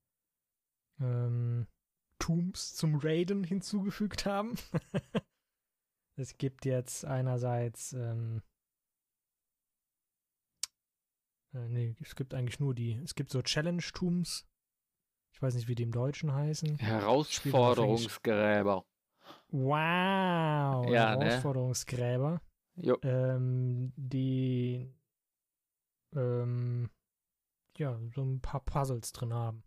[1.00, 1.68] ähm,
[2.20, 4.56] Tombs zum Raiden hinzugefügt haben.
[6.16, 8.42] es gibt jetzt einerseits ähm,
[11.54, 13.00] äh, nee, es gibt eigentlich nur die.
[13.04, 14.46] Es gibt so Challenge-Tombs.
[15.32, 16.78] Ich weiß nicht, wie die im Deutschen heißen.
[16.78, 18.86] Herausforderungsgräber.
[19.52, 21.26] Wow, Ja, ne?
[21.26, 22.42] Herausforderungsgräber.
[22.76, 22.98] Jo.
[23.04, 24.94] ähm, die
[26.16, 26.90] ähm,
[27.78, 29.64] ja, so ein paar Puzzles drin haben.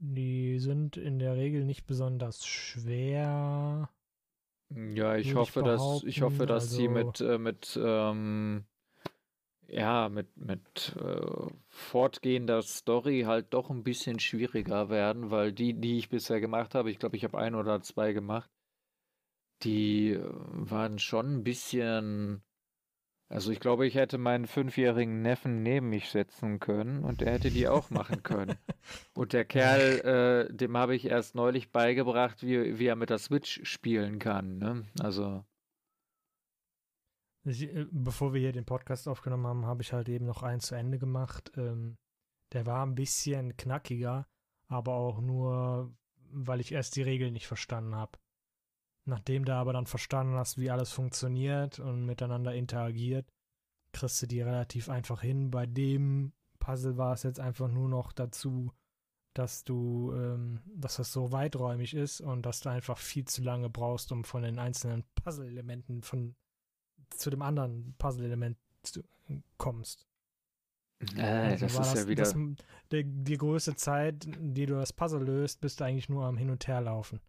[0.00, 3.90] Die sind in der Regel nicht besonders schwer.
[4.70, 8.64] Ja, ich Würde ich hoffe, dass ich hoffe, dass sie also- mit äh, mit ähm,
[9.66, 15.98] ja mit mit äh, fortgehender Story halt doch ein bisschen schwieriger werden, weil die, die
[15.98, 18.50] ich bisher gemacht habe, ich glaube, ich habe ein oder zwei gemacht,
[19.62, 22.42] die äh, waren schon ein bisschen.
[23.30, 27.50] Also ich glaube, ich hätte meinen fünfjährigen Neffen neben mich setzen können und der hätte
[27.50, 28.56] die auch machen können.
[29.14, 33.18] Und der Kerl, äh, dem habe ich erst neulich beigebracht, wie, wie er mit der
[33.18, 34.56] Switch spielen kann.
[34.56, 34.84] Ne?
[35.00, 35.44] Also,
[37.44, 40.74] äh, bevor wir hier den Podcast aufgenommen haben, habe ich halt eben noch einen zu
[40.74, 41.52] Ende gemacht.
[41.56, 41.98] Ähm,
[42.52, 44.26] der war ein bisschen knackiger,
[44.68, 45.94] aber auch nur,
[46.30, 48.18] weil ich erst die Regeln nicht verstanden habe.
[49.08, 53.26] Nachdem du aber dann verstanden hast, wie alles funktioniert und miteinander interagiert,
[53.92, 55.50] kriegst du die relativ einfach hin.
[55.50, 58.70] Bei dem Puzzle war es jetzt einfach nur noch dazu,
[59.34, 63.70] dass du, ähm, dass das so weiträumig ist und dass du einfach viel zu lange
[63.70, 66.34] brauchst, um von den einzelnen Puzzle-Elementen von
[67.10, 69.04] zu dem anderen Puzzle-Element zu-
[69.56, 70.06] kommst.
[71.16, 72.24] äh, Also das ist ja wieder.
[72.24, 72.36] Das,
[72.90, 76.50] der, die größte Zeit, die du das Puzzle löst, bist du eigentlich nur am Hin-
[76.50, 77.20] und Herlaufen.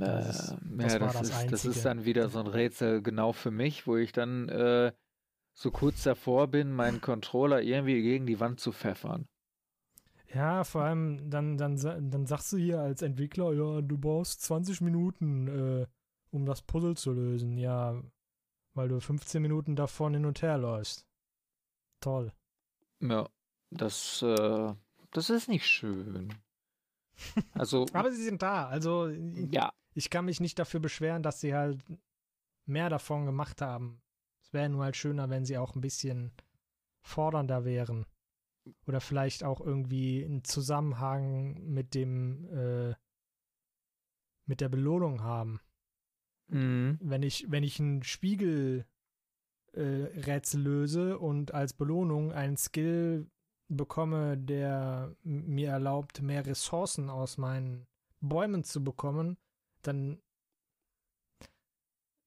[0.00, 3.32] Das ist- das ja, das, das ist, das ist dann wieder so ein Rätsel genau
[3.32, 4.92] für mich, wo ich dann äh,
[5.54, 9.28] so kurz davor bin, meinen Controller irgendwie gegen die Wand zu pfeffern.
[10.34, 14.80] Ja, vor allem, dann, dann, dann sagst du hier als Entwickler, ja, du brauchst 20
[14.80, 15.46] Minuten,
[15.82, 15.86] äh,
[16.30, 17.58] um das Puzzle zu lösen.
[17.58, 18.02] Ja,
[18.72, 21.06] weil du 15 Minuten davon hin und her läufst.
[22.00, 22.32] Toll.
[23.00, 23.28] Ja,
[23.70, 24.74] das, äh,
[25.10, 26.32] das ist nicht schön.
[27.52, 28.68] Also, Aber sie sind da.
[28.68, 31.84] Also, ja, ich kann mich nicht dafür beschweren, dass sie halt
[32.66, 34.00] mehr davon gemacht haben.
[34.42, 36.32] Es wäre nur halt schöner, wenn sie auch ein bisschen
[37.02, 38.06] fordernder wären.
[38.86, 42.94] Oder vielleicht auch irgendwie einen Zusammenhang mit dem, äh,
[44.46, 45.60] mit der Belohnung haben.
[46.48, 46.98] mhm.
[47.00, 48.86] Wenn ich, wenn ich ein Spiegel
[49.72, 53.26] äh, Rätsel löse und als Belohnung einen Skill
[53.68, 57.86] bekomme, der mir erlaubt, mehr Ressourcen aus meinen
[58.20, 59.38] Bäumen zu bekommen,
[59.82, 60.20] dann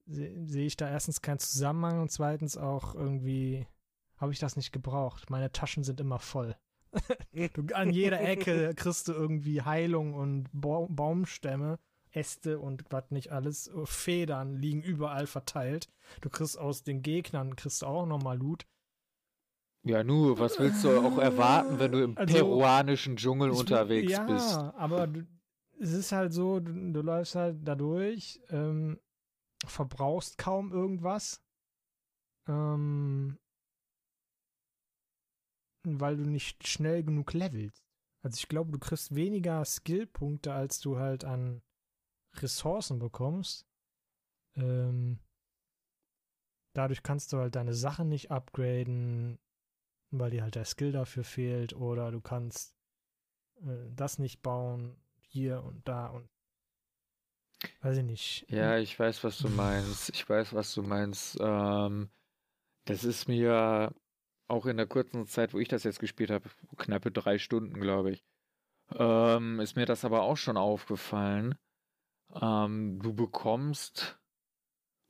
[0.05, 3.67] se- sehe ich da erstens keinen Zusammenhang und zweitens auch irgendwie
[4.17, 5.29] habe ich das nicht gebraucht.
[5.29, 6.55] Meine Taschen sind immer voll.
[7.53, 11.77] Du, an jeder Ecke kriegst du irgendwie Heilung und Ba- Baumstämme,
[12.11, 13.69] Äste und was nicht alles.
[13.83, 15.89] Federn liegen überall verteilt.
[16.21, 18.65] Du kriegst aus den Gegnern kriegst du auch nochmal Loot.
[19.83, 24.23] Ja, nur, was willst du auch erwarten, wenn du im also, peruanischen Dschungel unterwegs ja,
[24.23, 24.51] bist?
[24.51, 25.27] Ja, aber du,
[25.79, 28.99] es ist halt so, du, du läufst halt dadurch, ähm,
[29.65, 31.43] verbrauchst kaum irgendwas,
[32.47, 33.39] ähm,
[35.83, 37.83] weil du nicht schnell genug levelst.
[38.23, 41.61] Also ich glaube, du kriegst weniger Skillpunkte, als du halt an
[42.35, 43.67] Ressourcen bekommst.
[44.55, 45.19] Ähm,
[46.73, 49.39] dadurch kannst du halt deine Sachen nicht upgraden,
[50.11, 52.75] weil dir halt der Skill dafür fehlt, oder du kannst
[53.61, 54.97] äh, das nicht bauen,
[55.35, 56.29] hier und da und
[57.81, 58.45] weiß ich nicht.
[58.49, 60.09] Ja, ich weiß, was du meinst.
[60.15, 61.37] Ich weiß, was du meinst.
[61.41, 62.09] Ähm,
[62.85, 63.93] das ist mir
[64.47, 68.11] auch in der kurzen Zeit, wo ich das jetzt gespielt habe, knappe drei Stunden, glaube
[68.11, 68.23] ich,
[68.93, 71.55] ähm, ist mir das aber auch schon aufgefallen.
[72.41, 74.19] Ähm, du bekommst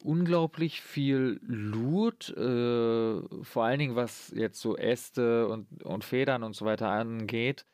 [0.04, 6.56] unglaublich viel Loot, äh, vor allen Dingen was jetzt so Äste und, und Federn und
[6.56, 7.66] so weiter angeht,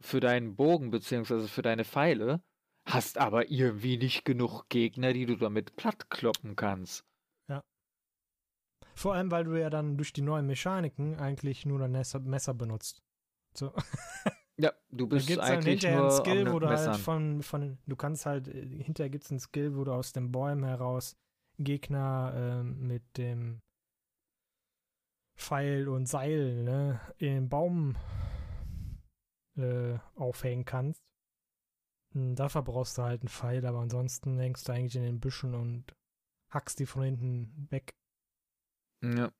[0.00, 2.42] für deinen Bogen beziehungsweise für deine Pfeile,
[2.86, 7.04] hast aber irgendwie nicht genug Gegner, die du damit plattkloppen kannst.
[7.48, 7.62] Ja.
[8.94, 13.02] Vor allem, weil du ja dann durch die neuen Mechaniken eigentlich nur dein Messer benutzt.
[13.56, 13.72] So.
[14.56, 17.42] Ja, du bist da gibt's eigentlich dann hinterher nur ein Skill, wo du halt von,
[17.42, 20.64] von, du kannst halt, äh, hinterher gibt es ein Skill, wo du aus den Bäumen
[20.64, 21.16] heraus
[21.58, 23.62] Gegner äh, mit dem
[25.36, 27.96] Pfeil und Seil ne, in den Baum
[29.56, 31.02] äh, aufhängen kannst.
[32.14, 35.54] Und dafür brauchst du halt einen Pfeil, aber ansonsten hängst du eigentlich in den Büschen
[35.54, 35.84] und
[36.48, 37.94] hackst die von hinten weg.
[39.02, 39.32] Ja.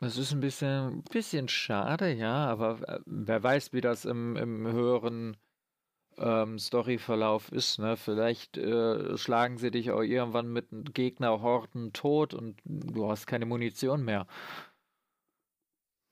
[0.00, 4.64] Das ist ein bisschen, bisschen schade, ja, aber äh, wer weiß, wie das im, im
[4.68, 5.36] höheren
[6.18, 7.96] ähm, Storyverlauf ist, ne?
[7.96, 14.04] Vielleicht äh, schlagen sie dich auch irgendwann mit Gegnerhorten tot und du hast keine Munition
[14.04, 14.26] mehr.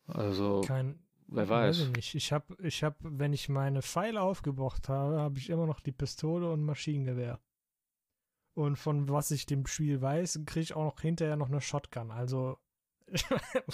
[0.09, 1.79] Also, Kein, wer weiß.
[1.79, 2.15] weiß ich nicht.
[2.15, 5.93] Ich habe, ich hab, wenn ich meine Pfeile aufgebraucht habe, habe ich immer noch die
[5.93, 7.41] Pistole und Maschinengewehr.
[8.55, 12.11] Und von was ich dem Spiel weiß, kriege ich auch noch hinterher noch eine Shotgun.
[12.11, 12.59] Also
[13.07, 13.25] ich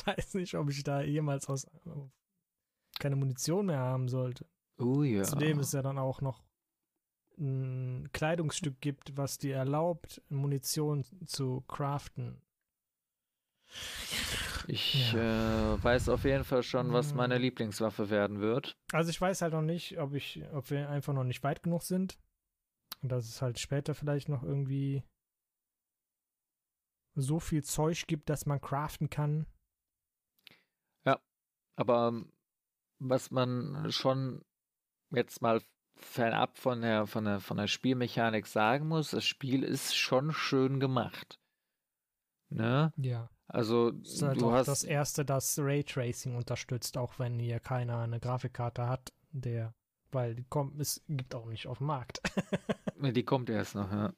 [0.07, 1.67] weiß nicht, ob ich da jemals aus
[2.99, 4.47] keine Munition mehr haben sollte.
[4.79, 5.23] Oh ja.
[5.23, 6.43] Zudem ist ja dann auch noch
[7.39, 12.43] ein Kleidungsstück gibt, was dir erlaubt, Munition zu craften.
[14.69, 15.75] Ich ja.
[15.75, 18.77] äh, weiß auf jeden Fall schon, was meine Lieblingswaffe werden wird.
[18.93, 21.83] Also ich weiß halt noch nicht, ob ich, ob wir einfach noch nicht weit genug
[21.83, 22.19] sind.
[23.03, 25.03] Und dass es halt später vielleicht noch irgendwie
[27.15, 29.47] so viel Zeug gibt, dass man craften kann.
[31.05, 31.21] Ja,
[31.77, 32.33] aber ähm,
[32.99, 34.45] was man schon
[35.11, 35.61] jetzt mal
[35.97, 40.81] fernab von der, von der, von der Spielmechanik sagen muss, das Spiel ist schon schön
[40.81, 41.39] gemacht.
[42.49, 42.93] Ne?
[42.97, 43.31] Ja.
[43.49, 47.99] Also das ist halt du hast das erste, das Raytracing unterstützt, auch wenn hier keiner
[47.99, 49.75] eine Grafikkarte hat, der,
[50.11, 52.21] weil die kommt, es gibt auch nicht auf dem Markt.
[52.97, 54.13] die kommt erst noch, ja.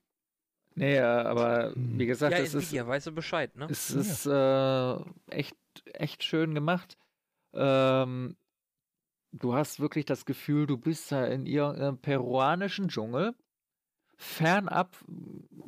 [0.76, 1.98] Nee, aber hm.
[1.98, 2.72] wie gesagt, ja, es ist.
[2.72, 3.66] Ja, weißt du Bescheid, ne?
[3.70, 4.94] Es ist äh,
[5.30, 5.56] echt,
[5.92, 6.98] echt schön gemacht.
[7.52, 8.36] Ähm,
[9.32, 13.34] du hast wirklich das Gefühl, du bist da in irgendeinem peruanischen Dschungel.
[14.16, 14.96] Fernab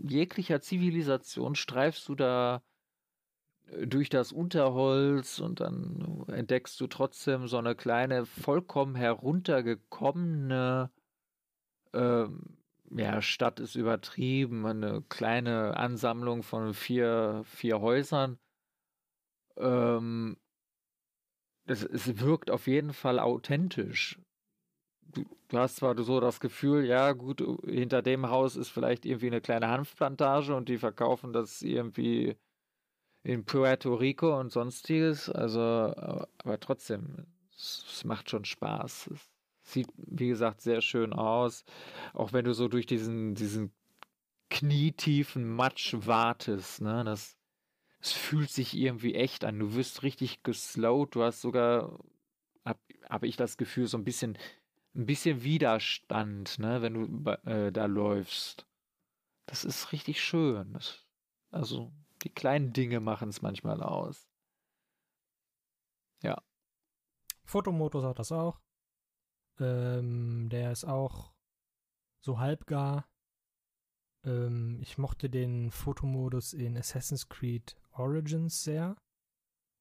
[0.02, 2.61] jeglicher Zivilisation streifst du da äh,
[3.85, 10.91] durch das Unterholz und dann entdeckst du trotzdem so eine kleine, vollkommen heruntergekommene
[11.93, 12.59] ähm,
[12.91, 18.39] ja, Stadt ist übertrieben, eine kleine Ansammlung von vier, vier Häusern.
[19.57, 20.37] Ähm,
[21.67, 24.21] es, es wirkt auf jeden Fall authentisch.
[25.01, 29.29] Du, du, hast zwar so das Gefühl, ja gut, hinter dem Haus ist vielleicht irgendwie
[29.29, 32.37] eine kleine Hanfplantage und die verkaufen das irgendwie
[33.27, 39.11] in Puerto Rico und sonstiges, also aber, aber trotzdem, es, es, macht schon Spaß.
[39.12, 39.31] Es,
[39.68, 41.64] Sieht, wie gesagt, sehr schön aus.
[42.14, 43.72] Auch wenn du so durch diesen, diesen
[44.49, 47.03] knietiefen Matsch wartest, ne?
[47.03, 47.37] Das,
[47.99, 49.59] es fühlt sich irgendwie echt an.
[49.59, 51.16] Du wirst richtig geslowt.
[51.16, 51.99] Du hast sogar,
[52.64, 52.79] habe
[53.11, 54.39] hab ich das Gefühl, so ein bisschen,
[54.95, 56.81] ein bisschen Widerstand, ne?
[56.81, 58.68] Wenn du äh, da läufst.
[59.47, 60.74] Das ist richtig schön.
[60.74, 61.05] Das,
[61.51, 61.91] also,
[62.27, 64.29] die kleinen Dinge machen es manchmal aus.
[66.22, 66.43] Ja.
[67.45, 68.61] Fotomodus hat das auch.
[69.61, 71.33] Ähm, der ist auch
[72.20, 73.09] so halbgar.
[74.24, 78.97] Ähm, ich mochte den Fotomodus in Assassin's Creed Origins sehr,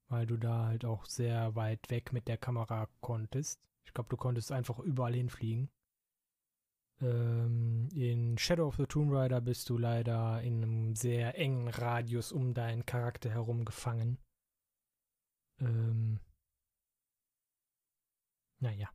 [0.07, 3.59] weil du da halt auch sehr weit weg mit der Kamera konntest.
[3.85, 5.71] Ich glaube, du konntest einfach überall hinfliegen.
[7.01, 12.31] Ähm, in Shadow of the Tomb Raider bist du leider in einem sehr engen Radius
[12.31, 14.17] um deinen Charakter herum gefangen.
[15.59, 16.19] Ähm,
[18.59, 18.89] Naja.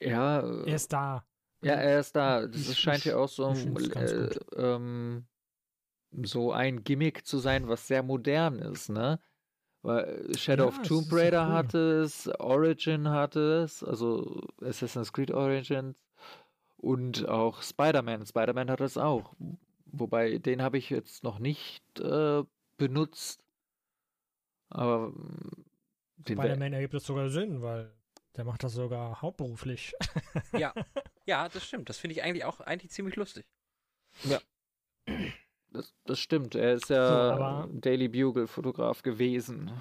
[0.00, 0.40] Ja.
[0.40, 1.24] Er ist da.
[1.62, 2.46] Ja, er ist da.
[2.46, 5.26] Das ich, scheint ja auch so, äh, ähm,
[6.22, 9.20] so ein Gimmick zu sein, was sehr modern ist, ne?
[9.82, 11.52] Weil Shadow ja, of Tomb Raider cool.
[11.52, 15.96] hatte es, Origin hatte es, also Assassin's Creed Origins
[16.78, 18.26] und auch Spider-Man.
[18.26, 19.34] Spider-Man hat es auch.
[19.86, 22.42] Wobei, den habe ich jetzt noch nicht äh,
[22.76, 23.42] benutzt.
[24.70, 25.12] Aber
[26.22, 27.92] Spider-Man ergibt das sogar Sinn, weil
[28.36, 29.94] der macht das sogar hauptberuflich.
[30.52, 30.72] ja,
[31.26, 31.88] ja, das stimmt.
[31.88, 33.46] Das finde ich eigentlich auch eigentlich ziemlich lustig.
[34.24, 34.40] Ja.
[35.70, 36.54] Das, das stimmt.
[36.54, 39.72] Er ist ja so, Daily Bugle-Fotograf gewesen.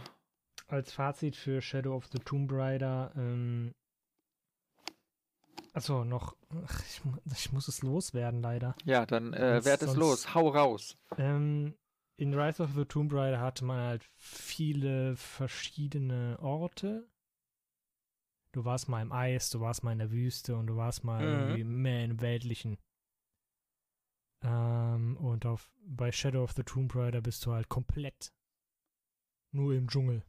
[0.68, 3.74] Als Fazit für Shadow of the Tomb Raider, ähm,
[5.78, 6.36] Achso, noch.
[6.66, 7.02] Ach, ich,
[7.32, 8.76] ich, muss es loswerden, leider.
[8.84, 10.34] Ja, dann äh, werd es los.
[10.34, 10.98] Hau raus.
[11.20, 11.76] Ähm,
[12.16, 17.08] in Rise of the Tomb Raider hatte man halt viele verschiedene Orte.
[18.54, 21.22] Du warst mal im Eis, du warst mal in der Wüste und du warst mal
[21.22, 21.42] mhm.
[21.42, 22.80] irgendwie mehr im Weltlichen.
[24.42, 28.34] Ähm, und auf, bei Shadow of the Tomb Raider bist du halt komplett
[29.52, 30.24] nur im Dschungel.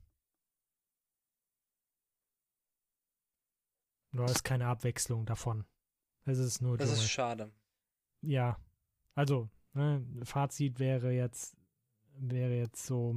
[4.12, 5.64] Du hast keine Abwechslung davon.
[6.24, 7.04] Es ist nur Das Dschungel.
[7.04, 7.52] ist schade.
[8.22, 8.58] Ja.
[9.14, 11.56] Also, ne, Fazit wäre jetzt,
[12.18, 13.16] wäre jetzt so,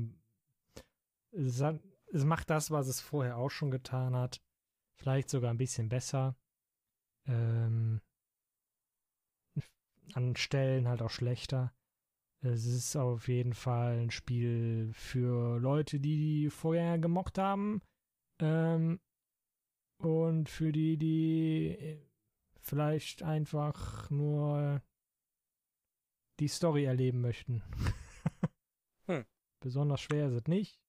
[1.31, 1.79] es, hat,
[2.11, 4.41] es macht das, was es vorher auch schon getan hat.
[4.95, 6.35] Vielleicht sogar ein bisschen besser.
[7.25, 8.01] Ähm,
[10.13, 11.73] an Stellen halt auch schlechter.
[12.41, 17.81] Es ist auf jeden Fall ein Spiel für Leute, die die vorher gemocht haben.
[18.39, 18.99] Ähm,
[20.03, 21.99] und für die, die
[22.59, 24.81] vielleicht einfach nur
[26.39, 27.63] die Story erleben möchten.
[29.05, 29.25] hm.
[29.59, 30.81] Besonders schwer ist es nicht.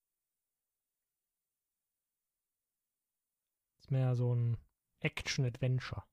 [3.81, 4.57] Ist mehr so ein
[5.01, 6.05] Action-Adventure.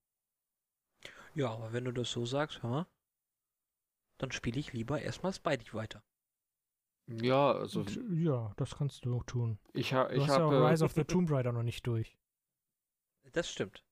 [1.36, 2.88] Ja, aber wenn du das so sagst, hör mal,
[4.18, 6.04] dann spiele ich lieber erstmal Spidey weiter.
[7.08, 7.84] Ja, also.
[8.12, 9.58] Ja, das kannst du auch tun.
[9.74, 10.56] Ich, ha, ich habe.
[10.56, 12.19] Ja Rise of the Tomb Raider noch nicht durch.
[13.34, 13.84] Das stimmt.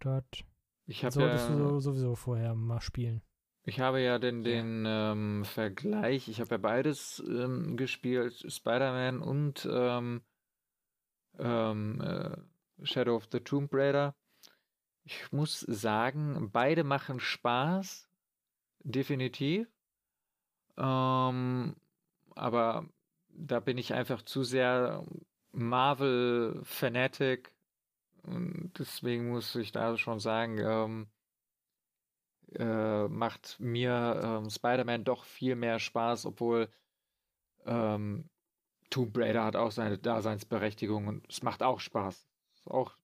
[0.00, 0.44] Dort
[0.86, 3.22] ich solltest ja, du sowieso vorher mal spielen.
[3.64, 5.12] Ich habe ja den, den ja.
[5.12, 10.22] Ähm, Vergleich, ich habe ja beides ähm, gespielt, Spider-Man und ähm,
[11.38, 14.16] ähm, äh, Shadow of the Tomb Raider.
[15.04, 18.08] Ich muss sagen, beide machen Spaß,
[18.80, 19.68] definitiv.
[20.76, 21.76] Ähm,
[22.34, 22.86] aber
[23.28, 25.04] da bin ich einfach zu sehr
[25.52, 27.52] Marvel-Fanatic,
[28.22, 31.06] und deswegen muss ich da schon sagen, ähm,
[32.54, 36.68] äh, macht mir ähm, Spider-Man doch viel mehr Spaß, obwohl
[37.64, 38.28] ähm,
[38.90, 42.28] Tomb Raider hat auch seine Daseinsberechtigung und es macht auch Spaß.
[42.54, 42.96] Ist auch,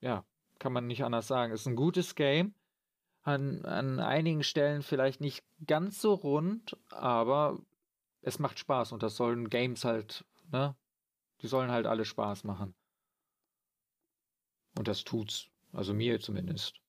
[0.00, 0.24] ja,
[0.58, 1.52] kann man nicht anders sagen.
[1.52, 2.54] Ist ein gutes Game.
[3.22, 7.60] An, an einigen Stellen vielleicht nicht ganz so rund, aber
[8.22, 10.74] es macht Spaß und das sollen Games halt, ne?
[11.42, 12.74] Die sollen halt alle Spaß machen.
[14.76, 15.48] Und das tut's.
[15.72, 16.79] Also mir zumindest.